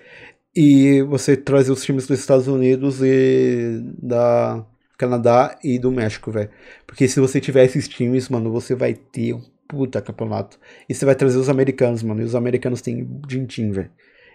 e 0.54 1.02
você 1.02 1.36
trazer 1.36 1.72
os 1.72 1.84
times 1.84 2.06
dos 2.06 2.18
Estados 2.18 2.48
Unidos 2.48 3.00
e 3.02 3.80
da 4.02 4.64
Canadá 4.98 5.58
e 5.64 5.78
do 5.78 5.90
México, 5.90 6.30
velho. 6.30 6.50
Porque 6.86 7.08
se 7.08 7.20
você 7.20 7.40
tiver 7.40 7.64
esses 7.64 7.88
times, 7.88 8.28
mano, 8.28 8.50
você 8.50 8.74
vai 8.74 8.94
ter 8.94 9.34
um 9.34 9.42
puta 9.68 10.02
campeonato. 10.02 10.58
E 10.88 10.94
você 10.94 11.04
vai 11.04 11.14
trazer 11.14 11.38
os 11.38 11.48
americanos, 11.48 12.02
mano. 12.02 12.20
E 12.20 12.24
os 12.24 12.34
americanos 12.34 12.82
têm 12.82 13.08
din-din, 13.26 13.70
velho. 13.70 13.90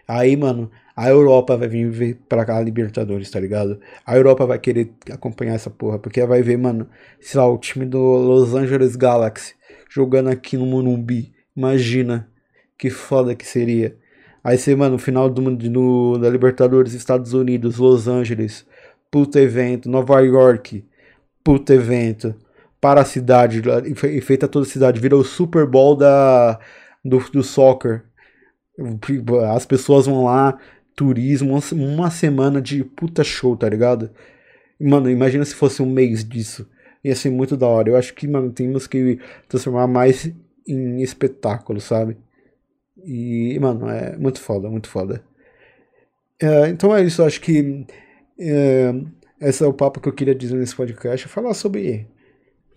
Aí, 0.08 0.36
mano, 0.38 0.70
a 0.96 1.10
Europa 1.10 1.58
vai 1.58 1.68
vir 1.68 2.20
pra 2.30 2.46
cá 2.46 2.58
a 2.58 2.62
Libertadores, 2.62 3.30
tá 3.30 3.40
ligado? 3.40 3.80
A 4.06 4.16
Europa 4.16 4.46
vai 4.46 4.60
querer 4.60 4.92
acompanhar 5.12 5.56
essa 5.56 5.70
porra, 5.70 6.00
porque 6.00 6.24
vai 6.26 6.42
ver, 6.42 6.58
mano, 6.58 6.88
sei 7.20 7.40
lá, 7.40 7.48
o 7.48 7.58
time 7.58 7.86
do 7.86 8.00
Los 8.00 8.54
Angeles 8.54 8.96
Galaxy 8.96 9.56
jogando 9.90 10.30
aqui 10.30 10.58
no 10.58 10.66
Morumbi. 10.66 11.34
Imagina 11.56 12.30
que 12.78 12.90
foda 12.90 13.36
que 13.36 13.46
seria. 13.46 13.98
Aí 14.44 14.58
você, 14.58 14.76
mano, 14.76 14.94
no 14.94 15.00
final 15.00 15.30
do, 15.30 15.56
do, 15.56 16.18
da 16.18 16.30
Libertadores, 16.30 16.94
Estados 16.94 17.34
Unidos, 17.34 17.78
Los 17.78 18.08
Angeles, 18.08 18.66
puta 19.10 19.40
evento, 19.40 19.90
Nova 19.90 20.20
York, 20.20 20.86
puta 21.44 21.74
evento, 21.74 22.36
para 22.80 23.02
a 23.02 23.06
cidade, 23.06 23.64
feita 24.22 24.48
toda 24.48 24.66
a 24.66 24.70
cidade, 24.70 25.00
vira 25.00 25.16
o 25.16 25.24
Super 25.24 25.66
Bowl 25.66 25.96
da, 25.96 26.60
do, 27.04 27.18
do 27.32 27.42
soccer. 27.42 28.04
As 29.54 29.66
pessoas 29.66 30.06
vão 30.06 30.26
lá, 30.26 30.58
turismo, 30.96 31.60
uma 31.74 32.10
semana 32.10 32.62
de 32.62 32.84
puta 32.84 33.24
show, 33.24 33.56
tá 33.56 33.70
ligado? 33.70 34.10
Mano, 34.80 35.10
imagina 35.10 35.46
se 35.46 35.56
fosse 35.56 35.82
um 35.82 35.90
mês 35.90 36.28
disso. 36.28 36.70
Ia 37.04 37.16
ser 37.16 37.30
muito 37.30 37.56
da 37.56 37.68
hora. 37.68 37.90
Eu 37.90 37.96
acho 37.96 38.14
que, 38.14 38.28
mano, 38.28 38.52
temos 38.52 38.88
que 38.88 39.20
transformar 39.48 39.88
mais 39.88 40.32
em 40.68 41.02
espetáculo, 41.02 41.80
sabe? 41.80 42.18
E, 43.04 43.58
mano, 43.60 43.90
é 43.90 44.18
muito 44.18 44.42
foda, 44.42 44.70
muito 44.70 44.90
foda. 44.90 45.24
É, 46.42 46.68
então 46.68 46.96
é 46.96 47.04
isso, 47.04 47.24
acho 47.24 47.40
que 47.40 47.86
é, 48.38 48.94
esse 49.40 49.64
é 49.64 49.68
o 49.68 49.74
papo 49.74 50.00
que 50.02 50.10
eu 50.10 50.14
queria 50.14 50.36
dizer 50.36 50.58
nesse 50.58 50.76
podcast. 50.76 51.28
Falar 51.28 51.54
sobre 51.54 52.08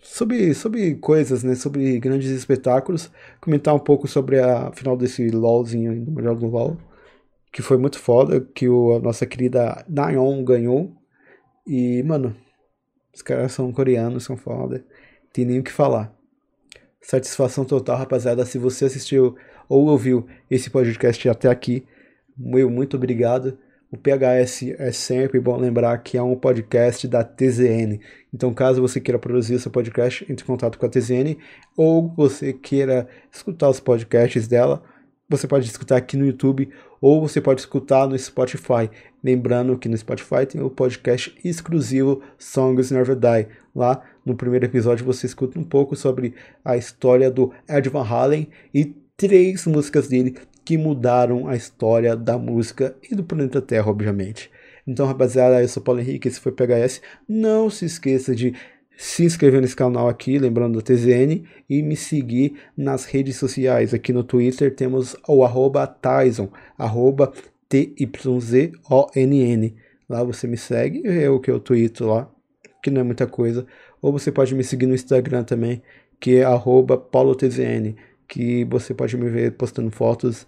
sobre, 0.09 0.55
sobre 0.55 0.95
coisas, 0.97 1.43
né? 1.43 1.55
Sobre 1.55 1.99
grandes 2.01 2.31
espetáculos. 2.31 3.11
Comentar 3.41 3.75
um 3.75 3.79
pouco 3.79 4.09
sobre 4.09 4.41
a 4.41 4.73
final 4.73 4.97
desse 4.97 5.31
LOLzinho 5.31 6.05
do 6.05 6.11
melhor 6.11 6.35
do 6.35 6.47
LOL. 6.47 6.77
Que 7.53 7.63
foi 7.63 7.77
muito 7.77 7.99
foda. 7.99 8.41
Que 8.41 8.69
o, 8.69 8.97
a 8.97 9.01
nossa 9.01 9.27
querida 9.27 9.85
Nayeon 9.89 10.43
ganhou. 10.45 10.97
E, 11.67 12.03
mano, 12.03 12.35
os 13.15 13.23
caras 13.23 13.53
são 13.53 13.73
coreanos, 13.73 14.25
são 14.25 14.37
foda. 14.37 14.85
Tem 15.33 15.45
nem 15.45 15.61
o 15.61 15.63
que 15.63 15.73
falar. 15.73 16.15
Satisfação 17.01 17.65
total, 17.65 17.99
rapaziada. 17.99 18.45
Se 18.45 18.59
você 18.59 18.87
assistiu 18.87 19.37
ou 19.69 19.87
ouviu 19.87 20.27
esse 20.51 20.71
podcast 20.71 21.29
até 21.29 21.49
aqui, 21.49 21.87
meu 22.37 22.71
muito 22.71 22.97
obrigado. 22.97 23.59
O 23.91 23.97
PHS 23.97 24.75
é 24.79 24.93
sempre 24.93 25.41
bom 25.41 25.57
lembrar 25.57 25.97
que 25.99 26.19
é 26.19 26.23
um 26.23 26.37
podcast 26.37 27.09
da 27.09 27.25
TZN. 27.25 27.99
Então, 28.35 28.53
caso 28.53 28.83
você 28.83 29.01
queira 29.01 29.19
produzir 29.19 29.59
seu 29.59 29.71
podcast, 29.71 30.27
entre 30.31 30.45
em 30.45 30.47
contato 30.47 30.79
com 30.79 30.85
a 30.85 30.91
TZN 30.91 31.39
ou 31.75 32.07
você 32.15 32.53
queira 32.53 33.09
escutar 33.33 33.71
os 33.71 33.81
podcasts 33.81 34.47
dela, 34.47 34.83
você 35.27 35.49
pode 35.49 35.67
escutar 35.67 35.97
aqui 35.97 36.19
no 36.19 36.27
YouTube 36.27 36.69
ou 37.01 37.27
você 37.27 37.41
pode 37.41 37.63
escutar 37.63 38.07
no 38.07 38.19
Spotify. 38.19 38.91
Lembrando 39.25 39.79
que 39.79 39.89
no 39.89 39.97
Spotify 39.97 40.45
tem 40.47 40.61
o 40.61 40.69
podcast 40.69 41.35
exclusivo 41.43 42.23
Songs 42.39 42.91
Never 42.91 43.17
Die. 43.17 43.49
Lá 43.75 44.03
no 44.23 44.35
primeiro 44.35 44.67
episódio 44.67 45.07
você 45.07 45.25
escuta 45.25 45.59
um 45.59 45.65
pouco 45.65 45.97
sobre 45.97 46.35
a 46.63 46.77
história 46.77 47.31
do 47.31 47.55
Ed 47.67 47.89
Van 47.89 48.07
Halen 48.07 48.51
e 48.75 48.95
três 49.17 49.65
músicas 49.67 50.09
dele 50.09 50.37
que 50.69 50.77
mudaram 50.77 51.49
a 51.49 51.57
história 51.57 52.15
da 52.15 52.37
música 52.37 52.95
e 53.11 53.15
do 53.15 53.25
planeta 53.25 53.63
Terra, 53.63 53.89
obviamente. 53.89 54.51
Então, 54.87 55.07
rapaziada, 55.07 55.63
eu 55.63 55.69
sou 55.69 55.83
Paulo 55.83 55.99
Henrique, 55.99 56.29
esse 56.29 56.39
foi 56.39 56.53
PHS. 56.53 57.01
Não 57.27 57.71
se 57.71 57.87
esqueça 57.87 58.37
de 58.37 58.53
se 58.95 59.25
inscrever 59.25 59.63
nesse 59.63 59.75
canal 59.75 60.11
aqui, 60.11 60.39
lembrando 60.39 60.77
da 60.77 60.83
TZN, 60.83 61.43
e 61.71 61.83
me 61.83 61.97
seguir 61.97 62.57
nas 62.77 63.07
redes 63.07 63.37
sociais. 63.37 63.95
Aqui 63.95 64.13
no 64.13 64.23
Twitter 64.23 64.75
temos 64.75 65.17
o 65.27 65.43
arroba 65.43 65.87
Tyson, 65.87 66.51
arroba 66.77 67.33
T-Y-Z-O-N-N. 67.67 68.15
Lá 70.07 70.23
você 70.23 70.47
me 70.47 70.59
segue, 70.59 71.01
é 71.07 71.31
o 71.31 71.41
que 71.41 71.51
eu 71.51 71.59
tweeto 71.61 72.05
lá, 72.05 72.31
que 72.83 72.91
não 72.91 73.01
é 73.01 73.05
muita 73.05 73.27
coisa. 73.27 73.67
Ou 74.03 74.13
você 74.13 74.31
pode 74.31 74.55
me 74.55 74.63
seguir 74.63 74.85
no 74.85 74.95
Instagram 74.95 75.45
também, 75.45 75.83
que 76.21 76.37
é 76.37 76.45
arroba 76.45 76.99
PauloTZN 76.99 77.97
que 78.29 78.65
você 78.67 78.93
pode 78.93 79.17
me 79.17 79.29
ver 79.29 79.53
postando 79.53 79.91
fotos 79.91 80.47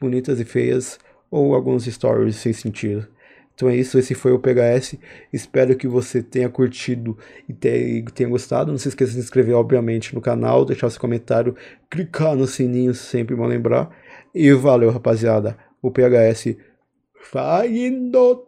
bonitas 0.00 0.40
e 0.40 0.44
feias 0.44 0.98
ou 1.30 1.54
alguns 1.54 1.84
stories 1.84 2.36
sem 2.36 2.52
sentido. 2.52 3.06
Então 3.54 3.68
é 3.68 3.76
isso, 3.76 3.98
esse 3.98 4.14
foi 4.14 4.32
o 4.32 4.38
PHS. 4.38 4.96
Espero 5.30 5.76
que 5.76 5.86
você 5.86 6.22
tenha 6.22 6.48
curtido 6.48 7.18
e 7.46 7.52
tenha 7.52 8.28
gostado. 8.30 8.72
Não 8.72 8.78
se 8.78 8.88
esqueça 8.88 9.10
de 9.10 9.18
se 9.18 9.24
inscrever, 9.24 9.54
obviamente, 9.54 10.14
no 10.14 10.20
canal, 10.22 10.64
deixar 10.64 10.88
seu 10.88 10.98
comentário, 10.98 11.54
clicar 11.90 12.34
no 12.34 12.46
sininho, 12.46 12.94
sempre 12.94 13.36
bom 13.36 13.46
lembrar. 13.46 13.94
E 14.34 14.50
valeu, 14.52 14.90
rapaziada. 14.90 15.58
O 15.82 15.90
PHS 15.90 16.56
saindo. 17.30 18.46